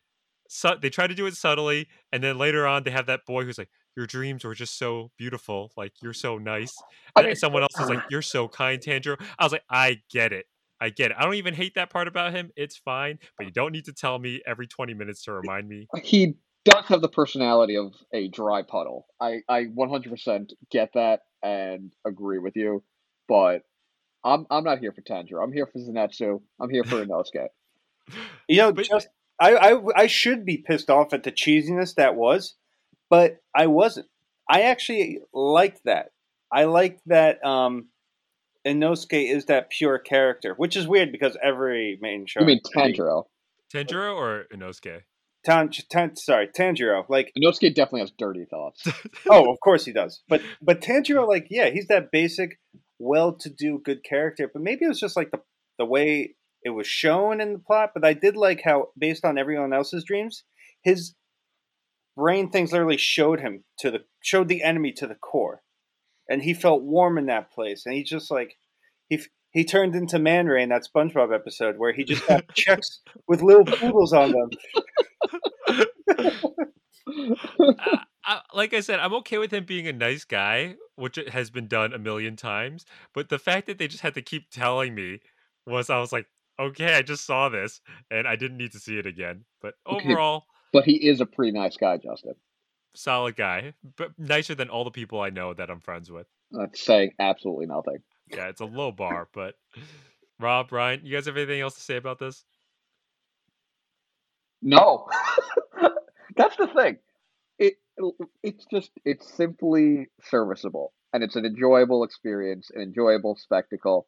Su- 0.50 0.76
they 0.82 0.89
tried 0.89 1.08
to 1.08 1.15
do 1.15 1.28
it 1.28 1.36
subtly, 1.36 1.88
and 2.12 2.21
then 2.24 2.38
later 2.38 2.67
on 2.67 2.84
they 2.84 2.91
have 2.91 3.06
that 3.06 3.21
boy 3.26 3.45
who's 3.45 3.58
like, 3.58 3.69
"Your 3.95 4.06
dreams 4.06 4.43
were 4.43 4.54
just 4.56 4.78
so 4.78 5.10
beautiful. 5.17 5.71
Like 5.78 5.93
you're 6.02 6.12
so 6.13 6.38
nice." 6.38 6.76
I 7.15 7.21
And 7.21 7.28
mean- 7.28 7.36
someone 7.38 7.62
else 7.62 7.80
is 7.80 7.88
like, 7.89 8.00
"You're 8.10 8.21
so 8.21 8.47
kind, 8.50 8.82
Tanjiro." 8.82 9.15
I 9.39 9.43
was 9.45 9.54
like, 9.54 9.63
"I 9.69 10.02
get 10.12 10.34
it. 10.34 10.45
I 10.82 10.89
get 10.89 11.12
it. 11.12 11.17
I 11.17 11.24
don't 11.24 11.36
even 11.36 11.54
hate 11.54 11.76
that 11.76 11.89
part 11.89 12.08
about 12.10 12.34
him. 12.34 12.52
It's 12.58 12.76
fine, 12.76 13.19
but 13.38 13.45
you 13.45 13.52
don't 13.54 13.71
need 13.71 13.86
to 13.86 13.93
tell 13.93 14.17
me 14.19 14.41
every 14.45 14.67
20 14.67 14.93
minutes 14.93 15.24
to 15.26 15.32
remind 15.32 15.69
me." 15.69 15.88
he 16.04 16.34
does 16.65 16.86
have 16.86 17.02
the 17.02 17.10
personality 17.10 17.78
of 17.78 17.93
a 18.13 18.28
dry 18.28 18.62
puddle. 18.62 19.08
I, 19.19 19.41
I 19.50 19.65
100% 19.65 20.52
get 20.69 20.91
that 20.93 21.21
and 21.41 21.91
agree 22.06 22.39
with 22.39 22.56
you, 22.56 22.84
but 23.28 23.63
I'm 24.24 24.45
I'm 24.52 24.63
not 24.63 24.80
here 24.80 24.91
for 24.91 25.02
Tanjiro. 25.02 25.43
I'm 25.43 25.52
here 25.52 25.65
for 25.65 25.80
Zenitsu. 25.80 26.41
I'm 26.60 26.69
here 26.69 26.84
for 26.84 27.04
Inosuke. 27.06 27.47
You 28.47 28.58
know, 28.58 28.71
But- 28.74 28.86
just 28.86 29.08
I, 29.39 29.56
I 29.56 29.82
I 30.04 30.08
should 30.08 30.45
be 30.45 30.58
pissed 30.58 30.89
off 30.91 31.13
at 31.13 31.24
the 31.24 31.32
cheesiness 31.32 31.95
that 31.95 32.15
was, 32.15 32.56
but 33.10 33.38
I 33.56 33.67
wasn't. 33.67 34.08
I 34.47 34.62
actually 34.63 35.19
liked 35.34 35.82
that. 35.86 36.12
I 36.52 36.65
liked 36.65 37.02
that 37.08 37.43
um 37.43 37.88
Inosuke 38.65 39.34
is 39.34 39.45
that 39.45 39.71
pure 39.71 39.97
character, 39.97 40.54
which 40.56 40.76
is 40.76 40.88
weird 40.88 41.12
because 41.12 41.36
every 41.41 41.97
main 42.02 42.28
show. 42.28 42.41
You 42.41 42.45
mean 42.45 42.62
Tanjiro? 42.76 43.24
Tanjiro 43.74 44.15
or 44.15 44.45
Inosuke? 44.54 45.02
Tan, 45.43 45.69
Tan, 45.89 46.15
sorry, 46.15 46.47
Tanjiro. 46.47 47.04
Like, 47.10 47.32
Inosuke 47.38 47.73
definitely 47.73 48.01
has 48.01 48.12
dirty 48.17 48.45
thoughts. 48.45 48.88
oh, 49.30 49.51
of 49.51 49.60
course 49.60 49.86
he 49.86 49.91
does. 49.91 50.21
But 50.30 50.41
but 50.62 50.82
Tanjiro, 50.82 51.27
like, 51.27 51.47
yeah, 51.49 51.69
he's 51.69 51.88
that 51.88 52.12
basic, 52.12 52.60
well-to-do, 52.99 53.82
good 53.84 54.04
character. 54.04 54.49
But 54.51 54.62
maybe 54.62 54.86
it 54.86 54.89
was 54.89 54.99
just 54.99 55.15
like 55.15 55.32
the 55.32 55.41
the 55.77 55.86
way 55.86 56.36
it 56.63 56.69
was 56.69 56.88
shown 56.88 57.41
in 57.41 57.54
the 57.54 57.60
plot. 57.60 57.91
But 57.93 58.06
I 58.06 58.13
did 58.13 58.38
like 58.38 58.62
how, 58.63 58.89
based 58.97 59.25
on 59.25 59.38
everyone 59.38 59.73
else's 59.73 60.04
dreams, 60.04 60.43
his 60.84 61.15
brain 62.15 62.49
things 62.49 62.71
literally 62.71 62.97
showed 62.97 63.39
him 63.39 63.63
to 63.80 63.91
the 63.91 63.99
showed 64.21 64.47
the 64.47 64.63
enemy 64.63 64.91
to 64.93 65.08
the 65.08 65.15
core, 65.15 65.63
and 66.30 66.43
he 66.43 66.54
felt 66.54 66.84
warm 66.84 67.17
in 67.17 67.25
that 67.27 67.51
place. 67.51 67.86
And 67.86 67.95
he 67.95 68.04
just 68.04 68.30
like 68.30 68.58
he 69.10 69.19
he 69.51 69.65
turned 69.65 69.95
into 69.95 70.17
Man 70.17 70.47
Ray 70.47 70.63
in 70.63 70.69
that 70.69 70.88
SpongeBob 70.93 71.34
episode 71.34 71.77
where 71.77 71.93
he 71.93 72.04
just 72.04 72.23
had 72.30 72.47
checks 72.54 73.01
with 73.27 73.41
little 73.41 73.65
poodles 73.65 74.13
on 74.13 74.32
them. 74.32 74.49
I, 76.19 78.04
I, 78.26 78.41
like 78.54 78.74
I 78.74 78.80
said, 78.82 79.00
I'm 79.00 79.13
okay 79.15 79.38
with 79.38 79.52
him 79.52 79.65
being 79.65 79.88
a 79.88 79.93
nice 79.93 80.24
guy, 80.24 80.76
which 80.95 81.17
has 81.32 81.50
been 81.50 81.67
done 81.67 81.93
a 81.93 82.00
million 82.00 82.36
times. 82.36 82.86
But 83.13 83.30
the 83.30 83.39
fact 83.39 83.67
that 83.67 83.78
they 83.78 83.88
just 83.88 84.04
had 84.04 84.13
to 84.15 84.21
keep 84.21 84.50
telling 84.52 84.93
me 84.95 85.19
was, 85.65 85.89
I 85.89 86.00
was 86.00 86.12
like, 86.12 86.28
okay, 86.60 86.95
I 86.95 87.02
just 87.02 87.26
saw 87.26 87.50
this, 87.50 87.82
and 88.10 88.28
I 88.28 88.36
didn't 88.36 88.58
need 88.58 88.71
to 88.74 88.80
see 88.80 88.97
it 88.97 89.06
again. 89.06 89.45
But 89.62 89.76
overall, 89.86 90.45
but 90.71 90.86
he 90.86 90.93
is 90.93 91.21
a 91.21 91.26
pretty 91.26 91.52
nice 91.52 91.78
guy, 91.78 91.97
Justin. 91.97 92.36
solid 92.93 93.36
guy, 93.36 93.74
but 93.97 94.12
nicer 94.17 94.56
than 94.56 94.69
all 94.69 94.84
the 94.84 94.91
people 94.91 95.19
I 95.21 95.30
know 95.30 95.54
that 95.54 95.69
I'm 95.69 95.80
friends 95.80 96.12
with. 96.12 96.28
Uh, 96.54 96.60
That's 96.62 96.82
saying 96.82 97.13
absolutely 97.19 97.65
nothing. 97.65 97.97
Yeah, 98.28 98.47
it's 98.47 98.62
a 98.62 98.65
low 98.65 98.91
bar, 98.91 99.28
but 99.34 99.56
Rob, 100.39 100.71
Ryan, 100.71 101.02
you 101.04 101.15
guys 101.15 101.26
have 101.26 101.38
anything 101.38 101.62
else 101.62 101.76
to 101.76 101.82
say 101.82 101.97
about 101.97 102.19
this? 102.19 102.45
No, 104.62 105.08
the 106.67 106.82
thing. 106.82 106.97
It 107.60 107.76
it's 108.43 108.65
just 108.71 108.91
it's 109.06 109.32
simply 109.34 110.08
serviceable 110.24 110.93
and 111.13 111.24
it's 111.24 111.36
an 111.36 111.45
enjoyable 111.45 112.04
experience, 112.04 112.71
an 112.74 112.82
enjoyable 112.82 113.36
spectacle. 113.36 114.08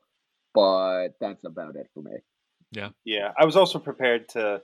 But 0.54 1.10
that's 1.20 1.44
about 1.44 1.76
it 1.76 1.90
for 1.94 2.02
me. 2.02 2.18
Yeah, 2.72 2.90
yeah. 3.04 3.32
I 3.38 3.46
was 3.46 3.56
also 3.56 3.80
prepared 3.80 4.30
to 4.30 4.62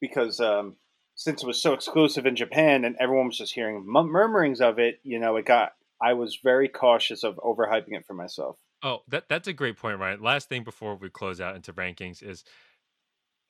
because 0.00 0.40
um, 0.40 0.76
since 1.14 1.42
it 1.42 1.46
was 1.46 1.60
so 1.60 1.72
exclusive 1.72 2.26
in 2.26 2.36
Japan 2.36 2.84
and 2.84 2.96
everyone 3.00 3.26
was 3.26 3.38
just 3.38 3.54
hearing 3.54 3.84
mum- 3.86 4.10
murmurings 4.10 4.60
of 4.60 4.78
it, 4.78 5.00
you 5.02 5.18
know, 5.18 5.36
it 5.36 5.44
got. 5.44 5.72
I 6.00 6.12
was 6.12 6.38
very 6.42 6.68
cautious 6.68 7.24
of 7.24 7.36
overhyping 7.36 7.96
it 7.96 8.06
for 8.06 8.14
myself. 8.14 8.56
Oh, 8.84 9.00
that 9.08 9.28
that's 9.28 9.48
a 9.48 9.52
great 9.52 9.76
point, 9.76 9.98
Ryan. 9.98 10.22
Last 10.22 10.48
thing 10.48 10.62
before 10.62 10.94
we 10.94 11.10
close 11.10 11.40
out 11.40 11.56
into 11.56 11.72
rankings 11.72 12.22
is 12.22 12.44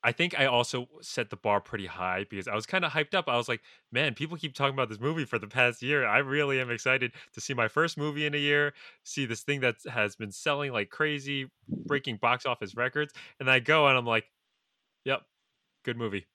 I 0.05 0.13
think 0.13 0.39
I 0.39 0.47
also 0.47 0.89
set 1.01 1.31
the 1.31 1.37
bar 1.37 1.61
pretty 1.61 1.87
high 1.87 2.25
because 2.31 2.47
I 2.47 2.55
was 2.55 2.67
kind 2.67 2.85
of 2.85 2.93
hyped 2.93 3.15
up. 3.15 3.29
I 3.29 3.37
was 3.37 3.49
like, 3.49 3.61
man, 3.91 4.15
people 4.15 4.37
keep 4.37 4.55
talking 4.55 4.75
about 4.75 4.89
this 4.89 5.01
movie 5.01 5.25
for 5.25 5.39
the 5.39 5.49
past 5.49 5.83
year. 5.83 6.07
I 6.07 6.19
really 6.19 6.61
am 6.61 6.71
excited 6.71 7.13
to 7.33 7.41
see 7.41 7.53
my 7.53 7.67
first 7.67 7.99
movie 7.99 8.25
in 8.25 8.35
a 8.35 8.39
year, 8.39 8.75
see 9.03 9.27
this 9.27 9.43
thing 9.43 9.61
that 9.61 9.77
has 9.91 10.15
been 10.15 10.31
selling 10.31 10.73
like 10.73 10.91
crazy, 10.91 11.51
breaking 11.69 12.19
box 12.19 12.47
office 12.47 12.77
records. 12.77 13.13
And 13.41 13.51
I 13.51 13.59
go 13.59 13.89
and 13.89 13.99
I'm 13.99 14.07
like, 14.07 14.27
yep, 15.05 15.23
good 15.85 15.97
movie. 15.97 16.27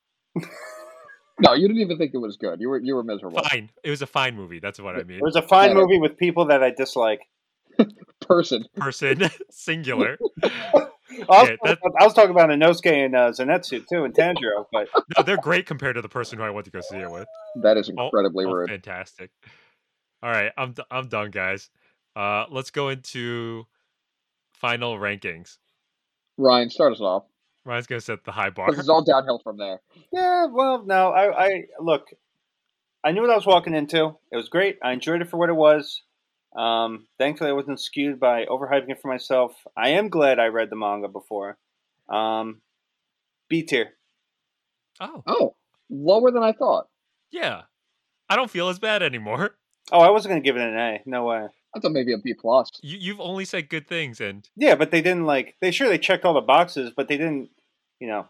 No, 1.40 1.54
you 1.54 1.68
didn't 1.68 1.82
even 1.82 1.98
think 1.98 2.14
it 2.14 2.20
was 2.20 2.38
good. 2.38 2.60
You 2.62 2.70
were 2.70 2.80
you 2.80 2.96
were 2.96 3.04
miserable. 3.04 3.42
Fine. 3.50 3.70
It 3.84 3.90
was 3.90 4.02
a 4.02 4.08
fine 4.08 4.36
movie. 4.36 4.60
That's 4.60 4.80
what 4.80 4.96
I 4.96 5.04
mean. 5.04 5.18
It 5.18 5.24
was 5.24 5.36
a 5.36 5.42
fine 5.42 5.70
Yeah. 5.70 5.76
movie 5.76 6.00
with 6.00 6.18
people 6.18 6.46
that 6.46 6.62
I 6.62 6.70
dislike. 6.70 7.22
Person. 8.22 8.66
Person, 8.76 9.30
singular. 9.50 10.18
I 11.30 11.42
was, 11.42 11.50
Yeah, 11.50 11.56
that- 11.64 11.80
I 12.00 12.04
was 12.06 12.14
talking 12.14 12.32
about 12.32 12.50
Inosuke 12.50 12.92
and 13.06 13.16
uh, 13.16 13.32
Zenitsu 13.32 13.88
too, 13.88 14.04
and 14.04 14.14
Tanjiro, 14.14 14.66
but 14.72 14.88
No, 15.18 15.24
they're 15.24 15.38
great 15.38 15.66
compared 15.66 15.96
to 15.96 16.02
the 16.02 16.10
person 16.10 16.38
who 16.40 16.44
I 16.44 16.50
went 16.50 16.66
to 16.66 16.72
go 16.72 16.82
see 16.82 16.98
it 16.98 17.10
with. 17.12 17.28
That 17.62 17.78
is 17.78 17.92
Oh, 17.98 18.06
incredibly 18.06 18.46
Oh, 18.46 18.52
rude. 18.52 18.70
fantastic. 18.70 19.30
All 20.22 20.30
right, 20.32 20.52
I'm 20.58 20.72
d- 20.74 20.84
I'm 20.90 21.08
done, 21.10 21.32
guys. 21.32 21.70
Uh, 22.16 22.46
let's 22.50 22.72
go 22.72 22.90
into 22.90 23.66
final 24.54 24.98
rankings. 24.98 25.58
Ryan, 26.38 26.70
start 26.70 26.94
us 26.94 27.02
off. 27.02 27.26
Ryan's 27.66 27.88
gonna 27.88 28.02
set 28.02 28.24
the 28.24 28.32
high 28.32 28.50
bar. 28.50 28.68
Because 28.68 28.80
it's 28.80 28.90
all 28.90 29.04
downhill 29.04 29.40
from 29.44 29.58
there. 29.58 29.82
yeah, 30.12 30.46
well, 30.48 30.84
no, 30.86 31.10
I, 31.12 31.46
I 31.46 31.64
look, 31.80 32.08
I 33.04 33.12
knew 33.12 33.22
what 33.22 33.30
I 33.30 33.36
was 33.36 33.46
walking 33.46 33.74
into. 33.74 34.16
It 34.32 34.36
was 34.38 34.50
great. 34.50 34.78
I 34.84 34.94
enjoyed 34.94 35.22
it 35.22 35.30
for 35.30 35.38
what 35.38 35.50
it 35.50 35.56
was. 35.56 36.02
Um, 36.56 37.08
thankfully, 37.18 37.50
I 37.50 37.54
wasn't 37.54 37.80
skewed 37.80 38.20
by 38.20 38.46
overhyping 38.46 38.90
it 38.90 39.02
for 39.02 39.08
myself. 39.08 39.56
I 39.76 39.90
am 39.90 40.10
glad 40.10 40.40
I 40.40 40.48
read 40.48 40.70
the 40.70 40.76
manga 40.76 41.08
before. 41.08 41.58
Um, 42.10 42.62
B 43.50 43.64
tier. 43.64 43.94
Oh, 45.00 45.24
Oh, 45.26 45.56
lower 45.90 46.32
than 46.32 46.44
I 46.44 46.52
thought. 46.54 46.88
yeah. 47.32 47.64
I 48.30 48.36
don't 48.36 48.50
feel 48.50 48.70
as 48.70 48.80
bad 48.80 49.04
anymore. 49.04 49.56
Oh, 49.92 50.00
I 50.00 50.10
wasn't 50.10 50.32
gonna 50.32 50.42
give 50.42 50.56
it 50.56 50.62
an 50.62 50.78
A. 50.78 51.02
No 51.06 51.26
way. 51.26 51.48
I 51.76 51.80
thought 51.80 51.92
maybe 51.92 52.14
a 52.14 52.18
B 52.18 52.34
plus. 52.34 52.70
You 52.82 52.98
you've 52.98 53.20
only 53.20 53.46
said 53.46 53.68
good 53.70 53.88
things, 53.88 54.22
and 54.22 54.48
Yeah, 54.56 54.76
but 54.76 54.92
they 54.92 55.02
didn't 55.02 55.26
like. 55.26 55.56
They 55.60 55.72
sure 55.72 55.90
they 55.90 55.98
checked 55.98 56.24
all 56.26 56.34
the 56.34 56.42
boxes, 56.42 56.92
but 56.96 57.08
they 57.10 57.18
didn't. 57.18 57.50
You 58.00 58.08
know, 58.08 58.28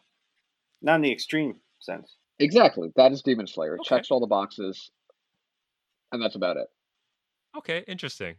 not 0.81 0.95
in 0.95 1.01
the 1.01 1.12
extreme 1.12 1.57
sense. 1.79 2.15
Exactly. 2.39 2.91
That 2.95 3.12
is 3.12 3.21
Demon 3.21 3.47
Slayer. 3.47 3.75
It 3.75 3.81
Okay. 3.81 3.89
checks 3.97 4.09
all 4.12 4.19
the 4.19 4.27
boxes, 4.27 4.89
and 6.12 6.21
that's 6.21 6.36
about 6.36 6.57
it. 6.57 6.67
Okay, 7.57 7.83
interesting. 7.87 8.35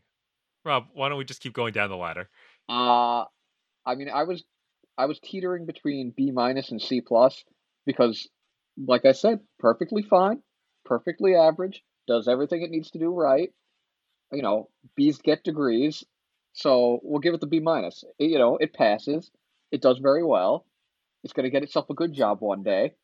Rob, 0.65 0.87
why 0.93 1.09
don't 1.09 1.19
we 1.19 1.25
just 1.25 1.41
keep 1.41 1.53
going 1.53 1.73
down 1.73 1.91
the 1.91 1.97
ladder? 1.97 2.29
Uh 2.69 3.25
I 3.87 3.95
mean, 3.97 4.09
I 4.09 4.25
was 4.25 4.45
I 4.97 5.07
was 5.07 5.19
teetering 5.21 5.67
between 5.67 6.13
B 6.17 6.31
minus 6.31 6.71
and 6.71 6.81
C 6.81 7.01
plus 7.01 7.45
because, 7.87 8.29
like 8.79 9.05
I 9.05 9.13
said, 9.13 9.41
perfectly 9.59 10.03
fine, 10.03 10.43
perfectly 10.85 11.35
average, 11.35 11.83
does 12.07 12.29
everything 12.29 12.63
it 12.63 12.71
needs 12.71 12.91
to 12.93 12.99
do 12.99 13.11
right. 13.11 13.51
You 14.33 14.43
know, 14.43 14.71
B's 14.97 15.19
get 15.19 15.45
degrees, 15.45 16.05
so 16.53 17.01
we'll 17.03 17.21
give 17.21 17.35
it 17.35 17.41
the 17.41 17.47
B 17.47 17.61
minus. 17.61 18.05
You 18.19 18.39
know, 18.39 18.57
it 18.57 18.75
passes. 18.75 19.31
It 19.71 19.83
does 19.83 19.99
very 19.99 20.25
well. 20.25 20.67
It's 21.25 21.33
going 21.33 21.45
to 21.45 21.51
get 21.51 21.63
itself 21.63 21.91
a 21.91 21.95
good 21.95 22.13
job 22.13 22.41
one 22.41 22.63
day. 22.63 22.95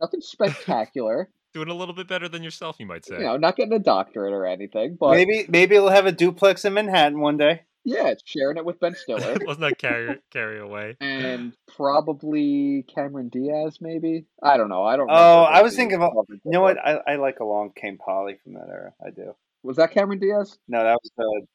Nothing 0.00 0.20
spectacular. 0.22 1.30
Doing 1.52 1.68
a 1.68 1.74
little 1.74 1.94
bit 1.94 2.06
better 2.06 2.28
than 2.28 2.42
yourself, 2.44 2.76
you 2.78 2.86
might 2.86 3.04
say. 3.04 3.16
you 3.16 3.24
know, 3.24 3.36
not 3.36 3.56
getting 3.56 3.72
a 3.72 3.78
doctorate 3.80 4.32
or 4.32 4.46
anything, 4.46 4.96
but 5.00 5.10
maybe 5.12 5.46
maybe 5.48 5.74
it'll 5.76 5.90
have 5.90 6.06
a 6.06 6.12
duplex 6.12 6.64
in 6.64 6.74
Manhattan 6.74 7.18
one 7.20 7.36
day. 7.38 7.62
yeah, 7.84 8.14
sharing 8.24 8.56
it 8.56 8.64
with 8.64 8.78
Ben 8.78 8.94
Stiller. 8.94 9.36
Let's 9.46 9.58
not 9.58 9.76
carry 9.78 10.18
carry 10.30 10.60
away. 10.60 10.96
and 11.00 11.52
probably 11.76 12.84
Cameron 12.94 13.30
Diaz, 13.30 13.78
maybe. 13.80 14.26
I 14.42 14.56
don't 14.58 14.68
know. 14.68 14.84
I 14.84 14.96
don't. 14.96 15.08
Oh, 15.10 15.42
I 15.42 15.62
was 15.62 15.74
thinking 15.74 16.00
of- 16.00 16.12
You 16.28 16.40
know 16.52 16.60
what? 16.60 16.78
I, 16.78 17.00
I 17.06 17.16
like 17.16 17.40
Along 17.40 17.72
Came 17.74 17.98
Polly 17.98 18.36
from 18.44 18.52
that 18.54 18.68
era. 18.68 18.92
I 19.04 19.10
do. 19.10 19.34
Was 19.64 19.76
that 19.78 19.90
Cameron 19.92 20.20
Diaz? 20.20 20.56
No, 20.68 20.84
that 20.84 20.98
was 21.02 21.46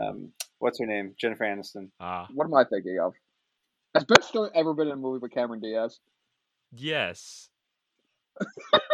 uh, 0.00 0.04
um, 0.04 0.32
what's 0.58 0.80
her 0.80 0.86
name? 0.86 1.14
Jennifer 1.16 1.44
Aniston. 1.44 1.90
Ah, 2.00 2.26
What 2.34 2.46
am 2.46 2.54
I 2.54 2.64
thinking 2.64 2.98
of? 3.00 3.14
Has 3.94 4.02
Ben 4.04 4.20
Stiller 4.22 4.50
ever 4.54 4.74
been 4.74 4.88
in 4.88 4.94
a 4.94 4.96
movie 4.96 5.20
with 5.20 5.30
Cameron 5.30 5.60
Diaz? 5.60 6.00
yes. 6.72 7.50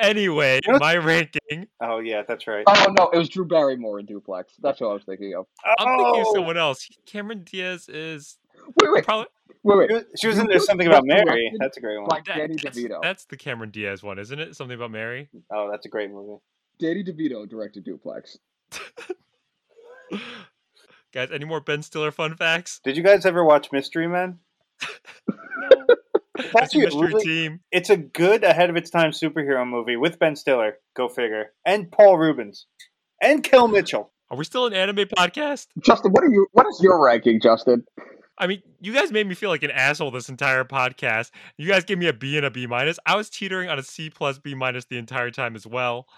Anyway, 0.00 0.60
You 0.66 0.72
know- 0.72 0.78
my 0.78 0.96
ranking. 0.96 1.68
Oh 1.82 1.98
yeah, 1.98 2.22
that's 2.26 2.46
right. 2.46 2.64
Oh 2.66 2.86
no, 2.96 3.10
it 3.10 3.18
was 3.18 3.28
Drew 3.28 3.44
Barrymore 3.44 3.98
in 4.00 4.06
Duplex. 4.06 4.54
That's 4.62 4.80
what 4.80 4.88
I 4.90 4.92
was 4.94 5.04
thinking 5.04 5.34
of. 5.34 5.46
I'm 5.78 5.86
thinking 5.98 6.20
of 6.22 6.26
Oh! 6.28 6.34
someone 6.34 6.56
else. 6.56 6.88
Cameron 7.06 7.44
Diaz 7.44 7.88
is 7.88 8.38
Wait, 8.80 8.90
wait, 8.92 9.04
probably 9.04 9.26
wait, 9.62 9.74
She 9.74 9.78
wait. 9.78 9.90
was- 9.92 10.04
She 10.20 10.26
was 10.28 10.38
in 10.38 10.46
there 10.46 10.58
something 10.60 10.86
about 10.86 11.04
Mary. 11.04 11.52
That's 11.58 11.76
a 11.76 11.80
great 11.80 11.98
one. 11.98 12.06
by 12.08 12.20
that- 12.26 12.36
Danny 12.36 12.56
that's, 12.62 12.78
DeVito. 12.78 13.02
that's 13.02 13.24
the 13.26 13.36
Cameron 13.36 13.70
Diaz 13.70 14.02
one, 14.02 14.18
isn't 14.18 14.38
it? 14.40 14.56
Something 14.56 14.76
about 14.76 14.90
Mary. 14.90 15.28
Oh, 15.50 15.70
that's 15.70 15.84
a 15.84 15.90
great 15.90 16.10
movie. 16.10 16.40
Danny 16.78 17.04
DeVito 17.04 17.46
directed 17.48 17.84
Duplex. 17.84 18.38
Guys, 21.12 21.30
any 21.30 21.44
more 21.44 21.60
Ben 21.60 21.82
Stiller 21.82 22.10
fun 22.10 22.34
facts? 22.36 22.80
Did 22.82 22.96
you 22.96 23.02
guys 23.04 23.24
ever 23.24 23.44
watch 23.44 23.70
Mystery 23.70 24.08
Men? 24.08 24.38
That's 26.36 26.54
actually 26.56 26.84
a 26.84 26.88
a 26.88 26.90
mystery 26.90 27.06
really- 27.08 27.24
team. 27.24 27.60
It's 27.70 27.90
a 27.90 27.96
good 27.96 28.44
ahead 28.44 28.70
of 28.70 28.76
its 28.76 28.90
time 28.90 29.10
superhero 29.10 29.66
movie 29.68 29.96
with 29.96 30.18
Ben 30.18 30.36
Stiller. 30.36 30.78
Go 30.96 31.08
figure. 31.08 31.52
And 31.64 31.90
Paul 31.90 32.18
Reubens. 32.18 32.66
And 33.22 33.42
Kel 33.42 33.68
Mitchell. 33.68 34.10
Are 34.30 34.36
we 34.36 34.44
still 34.44 34.66
an 34.66 34.72
anime 34.72 35.06
podcast? 35.16 35.68
Justin, 35.84 36.12
what 36.12 36.24
are 36.24 36.30
you? 36.30 36.46
What 36.52 36.66
is 36.66 36.80
your 36.82 37.02
ranking, 37.04 37.40
Justin? 37.40 37.84
I 38.36 38.48
mean, 38.48 38.62
you 38.80 38.92
guys 38.92 39.12
made 39.12 39.28
me 39.28 39.34
feel 39.36 39.50
like 39.50 39.62
an 39.62 39.70
asshole 39.70 40.10
this 40.10 40.28
entire 40.28 40.64
podcast. 40.64 41.30
You 41.56 41.68
guys 41.68 41.84
gave 41.84 41.98
me 41.98 42.08
a 42.08 42.12
B 42.12 42.36
and 42.36 42.44
a 42.44 42.50
B 42.50 42.66
minus. 42.66 42.98
I 43.06 43.14
was 43.14 43.30
teetering 43.30 43.68
on 43.68 43.78
a 43.78 43.82
C 43.82 44.10
plus 44.10 44.38
B 44.38 44.54
minus 44.54 44.86
the 44.86 44.98
entire 44.98 45.30
time 45.30 45.54
as 45.54 45.66
well. 45.66 46.08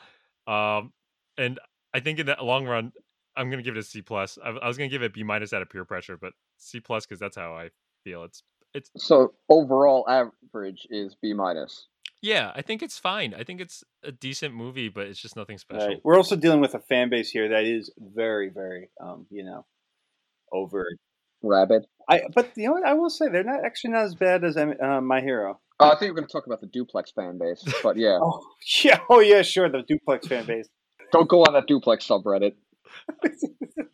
Um, 0.46 0.92
and 1.36 1.58
I 1.92 2.00
think 2.00 2.18
in 2.18 2.26
the 2.26 2.36
long 2.40 2.66
run, 2.66 2.92
I'm 3.36 3.50
gonna 3.50 3.62
give 3.62 3.76
it 3.76 3.80
a 3.80 3.82
C 3.82 4.00
plus. 4.00 4.38
I, 4.42 4.48
I 4.48 4.66
was 4.66 4.78
gonna 4.78 4.88
give 4.88 5.02
it 5.02 5.12
B 5.12 5.24
minus 5.24 5.52
out 5.52 5.60
of 5.60 5.68
peer 5.68 5.84
pressure, 5.84 6.16
but 6.16 6.32
C 6.56 6.80
plus 6.80 7.04
because 7.04 7.20
that's 7.20 7.36
how 7.36 7.52
I 7.52 7.68
feel. 8.02 8.24
It's 8.24 8.42
it's 8.76 8.90
So 8.96 9.32
overall 9.48 10.04
average 10.08 10.86
is 10.90 11.16
B 11.20 11.32
minus. 11.32 11.86
yeah. 12.22 12.52
I 12.54 12.62
think 12.62 12.82
it's 12.82 12.98
fine. 12.98 13.34
I 13.34 13.42
think 13.44 13.60
it's 13.60 13.84
a 14.02 14.12
decent 14.12 14.54
movie, 14.54 14.88
but 14.88 15.06
it's 15.06 15.20
just 15.20 15.36
nothing 15.36 15.58
special. 15.58 15.88
Right. 15.88 16.00
We're 16.04 16.16
also 16.16 16.36
dealing 16.36 16.60
with 16.60 16.74
a 16.74 16.80
fan 16.80 17.08
base 17.10 17.30
here 17.30 17.48
that 17.50 17.64
is 17.64 17.90
very, 17.98 18.48
very, 18.48 18.90
um, 19.00 19.26
you 19.30 19.44
know, 19.44 19.66
over. 20.52 20.86
Rabbit. 21.42 21.86
I 22.08 22.22
but 22.34 22.46
you 22.56 22.66
know 22.66 22.72
what 22.72 22.86
I 22.86 22.94
will 22.94 23.10
say 23.10 23.28
they're 23.28 23.44
not 23.44 23.62
actually 23.64 23.90
not 23.92 24.04
as 24.04 24.14
bad 24.14 24.42
as 24.42 24.56
uh, 24.56 25.00
My 25.02 25.20
Hero. 25.20 25.60
Oh, 25.78 25.90
I 25.90 25.96
think 25.98 26.10
we're 26.10 26.16
going 26.16 26.26
to 26.26 26.32
talk 26.32 26.46
about 26.46 26.60
the 26.62 26.66
Duplex 26.66 27.12
fan 27.14 27.38
base, 27.38 27.62
but 27.82 27.96
yeah, 27.96 28.18
Oh 28.22 28.40
yeah, 28.82 29.00
oh 29.10 29.20
yeah, 29.20 29.42
sure. 29.42 29.68
The 29.68 29.82
Duplex 29.86 30.26
fan 30.26 30.46
base. 30.46 30.66
don't 31.12 31.28
go 31.28 31.42
on 31.42 31.52
that 31.52 31.66
Duplex 31.68 32.06
subreddit. 32.08 32.54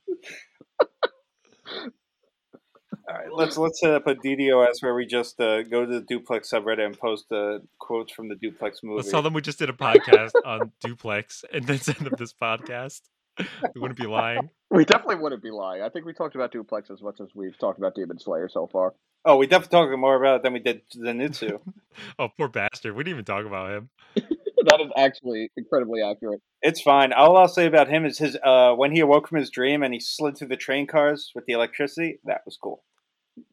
All 3.12 3.18
right, 3.18 3.29
let's 3.31 3.59
let's 3.59 3.79
set 3.79 3.92
up 3.92 4.07
a 4.07 4.14
DDoS 4.14 4.81
where 4.83 4.94
we 4.94 5.05
just 5.05 5.38
uh, 5.38 5.62
go 5.64 5.85
to 5.85 5.92
the 5.92 6.01
Duplex 6.01 6.51
subreddit 6.51 6.87
and 6.87 6.98
post 6.98 7.31
uh, 7.31 7.59
quotes 7.79 8.11
from 8.11 8.29
the 8.29 8.37
Duplex 8.37 8.81
movie. 8.83 8.96
Let's 8.96 9.11
tell 9.11 9.20
them 9.20 9.35
we 9.35 9.42
just 9.42 9.59
did 9.59 9.68
a 9.68 9.75
podcast 9.75 10.31
on 10.46 10.72
Duplex 10.81 11.44
and 11.53 11.66
then 11.66 11.79
send 11.79 11.98
them 11.98 12.14
this 12.16 12.33
podcast. 12.33 13.03
We 13.38 13.81
wouldn't 13.81 13.98
be 13.98 14.07
lying. 14.07 14.48
We 14.70 14.87
definitely 14.87 15.16
wouldn't 15.16 15.42
be 15.42 15.51
lying. 15.51 15.83
I 15.83 15.90
think 15.90 16.07
we 16.07 16.14
talked 16.14 16.37
about 16.37 16.53
Duplex 16.53 16.90
as 16.90 17.03
much 17.03 17.20
as 17.20 17.29
we've 17.35 17.59
talked 17.59 17.79
about 17.79 17.94
Demon 17.94 18.18
Slayer 18.18 18.48
so 18.48 18.66
far. 18.66 18.94
Oh, 19.27 19.37
we 19.37 19.46
definitely 19.46 19.79
talked 19.79 19.98
more 19.98 20.16
about 20.16 20.37
it 20.37 20.42
than 20.42 20.55
we 20.55 20.61
did 20.61 20.83
Zenitsu. 20.96 21.61
Oh, 22.18 22.29
poor 22.29 22.48
bastard. 22.48 22.96
We 22.96 23.05
didn't 23.05 23.16
even 23.16 23.25
talk 23.27 23.44
about 23.44 23.70
him. 23.70 23.90
that 24.14 24.81
is 24.81 24.90
actually 24.96 25.51
incredibly 25.59 26.01
accurate. 26.03 26.40
it's 26.62 26.81
fine. 26.81 27.12
All 27.12 27.37
I'll 27.37 27.48
say 27.48 27.66
about 27.66 27.88
him 27.88 28.07
is 28.07 28.16
his 28.16 28.38
uh, 28.42 28.72
when 28.72 28.92
he 28.92 29.01
awoke 29.01 29.29
from 29.29 29.37
his 29.37 29.51
dream 29.51 29.83
and 29.83 29.92
he 29.92 30.01
slid 30.01 30.38
through 30.38 30.48
the 30.48 30.57
train 30.57 30.87
cars 30.87 31.31
with 31.35 31.44
the 31.44 31.53
electricity. 31.53 32.18
That 32.25 32.40
was 32.46 32.57
cool. 32.57 32.83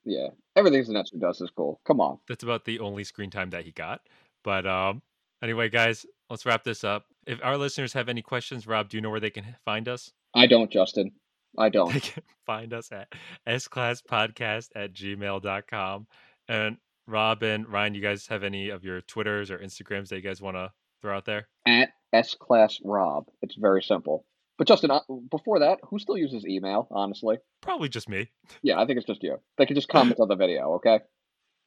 Yeah, 0.04 0.28
everything 0.56 0.84
Zenitsu 0.84 1.20
does 1.20 1.42
is 1.42 1.52
cool. 1.56 1.80
Come 1.86 2.02
on. 2.02 2.20
That's 2.28 2.44
about 2.44 2.66
the 2.66 2.80
only 2.80 3.04
screen 3.04 3.30
time 3.30 3.52
that 3.52 3.66
he 3.66 3.72
got. 3.72 4.02
But 4.44 4.66
um, 4.66 5.02
Anyway, 5.42 5.70
guys, 5.70 6.06
let's 6.30 6.46
wrap 6.46 6.64
this 6.64 6.84
up. 6.84 7.06
If 7.26 7.40
our 7.44 7.58
listeners 7.58 7.94
have 7.94 8.10
any 8.10 8.22
questions, 8.22 8.68
Rob, 8.68 8.90
do 8.90 8.98
you 8.98 9.02
know 9.02 9.10
where 9.10 9.20
they 9.20 9.30
can 9.30 9.56
find 9.64 9.88
us? 9.88 10.12
I 10.36 10.48
don't, 10.48 10.70
Justin. 10.70 11.12
I 11.58 11.70
don't. 11.70 11.94
They 11.94 12.00
can 12.02 12.24
find 12.46 12.74
us 12.74 12.92
at 12.92 13.08
sclasspodcast 13.48 14.70
at 14.76 14.94
gmail.com. 14.94 16.08
And 16.48 16.78
Rob 17.08 17.44
and 17.44 17.68
Ryan, 17.68 17.96
you 17.96 18.02
guys 18.02 18.28
have 18.28 18.44
any 18.44 18.70
of 18.70 18.84
your 18.84 19.02
Twitters 19.02 19.50
or 19.50 19.60
Instagrams 19.60 20.10
that 20.10 20.18
you 20.18 20.22
guys 20.22 20.42
want 20.42 20.58
to 20.58 20.72
throw 21.02 21.16
out 21.16 21.26
there? 21.26 21.48
At 21.66 21.90
S 22.12 22.36
Class 22.36 22.80
Rob. 22.84 23.26
It's 23.42 23.56
very 23.56 23.82
simple. 23.82 24.26
But 24.60 24.68
Justin, 24.68 24.92
uh, 24.92 25.00
before 25.32 25.60
that, 25.60 25.80
who 25.84 25.98
still 26.00 26.18
uses 26.18 26.46
email? 26.46 26.88
Honestly, 26.92 27.38
Probably 27.62 27.88
just 27.90 28.10
me. 28.10 28.30
yeah, 28.62 28.80
I 28.80 28.86
think 28.86 28.98
it's 28.98 29.08
just 29.08 29.24
you. 29.24 29.40
They 29.58 29.66
can 29.66 29.76
just 29.76 29.88
comment 29.88 30.20
on 30.20 30.28
the 30.28 30.36
video, 30.36 30.74
okay? 30.74 31.00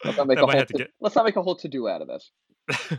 Let's 0.05 0.18
not 0.18 0.26
make 0.28 0.37
I 0.38 0.42
a 0.42 0.46
might 0.46 0.57
whole 0.57 0.66
to 0.66 0.72
to, 0.74 0.78
get- 0.78 0.90
let's 1.00 1.16
not 1.16 1.24
make 1.24 1.37
a 1.37 1.42
whole 1.42 1.57
to 1.57 1.68
do 1.68 1.88
out 1.88 2.02
of 2.02 2.09
this. 2.09 2.31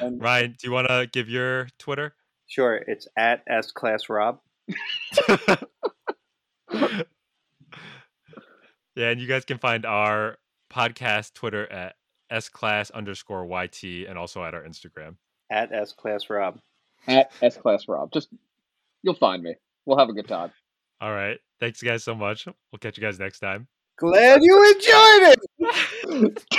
And- 0.00 0.20
Ryan, 0.20 0.54
do 0.58 0.66
you 0.68 0.72
want 0.72 0.88
to 0.88 1.08
give 1.12 1.28
your 1.28 1.68
Twitter? 1.78 2.14
Sure, 2.46 2.74
it's 2.74 3.06
at 3.16 3.42
S 3.48 3.70
Class 3.72 4.08
Rob. 4.10 4.38
yeah, 6.72 7.02
and 8.96 9.20
you 9.20 9.26
guys 9.26 9.44
can 9.44 9.58
find 9.58 9.84
our 9.86 10.38
podcast 10.72 11.34
Twitter 11.34 11.70
at 11.70 11.96
s 12.30 12.48
class 12.48 12.90
underscore 12.90 13.44
yt 13.46 13.82
and 14.08 14.16
also 14.18 14.42
at 14.44 14.54
our 14.54 14.62
Instagram. 14.62 15.16
At 15.50 15.72
S 15.72 15.92
Class 15.92 16.28
Rob. 16.30 16.58
At 17.06 17.30
S 17.42 17.56
Class 17.56 17.88
Rob. 17.88 18.12
Just 18.12 18.28
you'll 19.02 19.14
find 19.14 19.42
me. 19.42 19.54
We'll 19.86 19.98
have 19.98 20.08
a 20.08 20.12
good 20.12 20.28
time. 20.28 20.52
All 21.00 21.12
right. 21.12 21.38
Thanks, 21.60 21.82
guys, 21.82 22.04
so 22.04 22.14
much. 22.14 22.46
We'll 22.46 22.78
catch 22.80 22.96
you 22.96 23.02
guys 23.02 23.18
next 23.18 23.40
time. 23.40 23.68
Glad 23.98 24.42
you 24.42 24.56
enjoyed 24.72 25.36
it. 26.08 26.42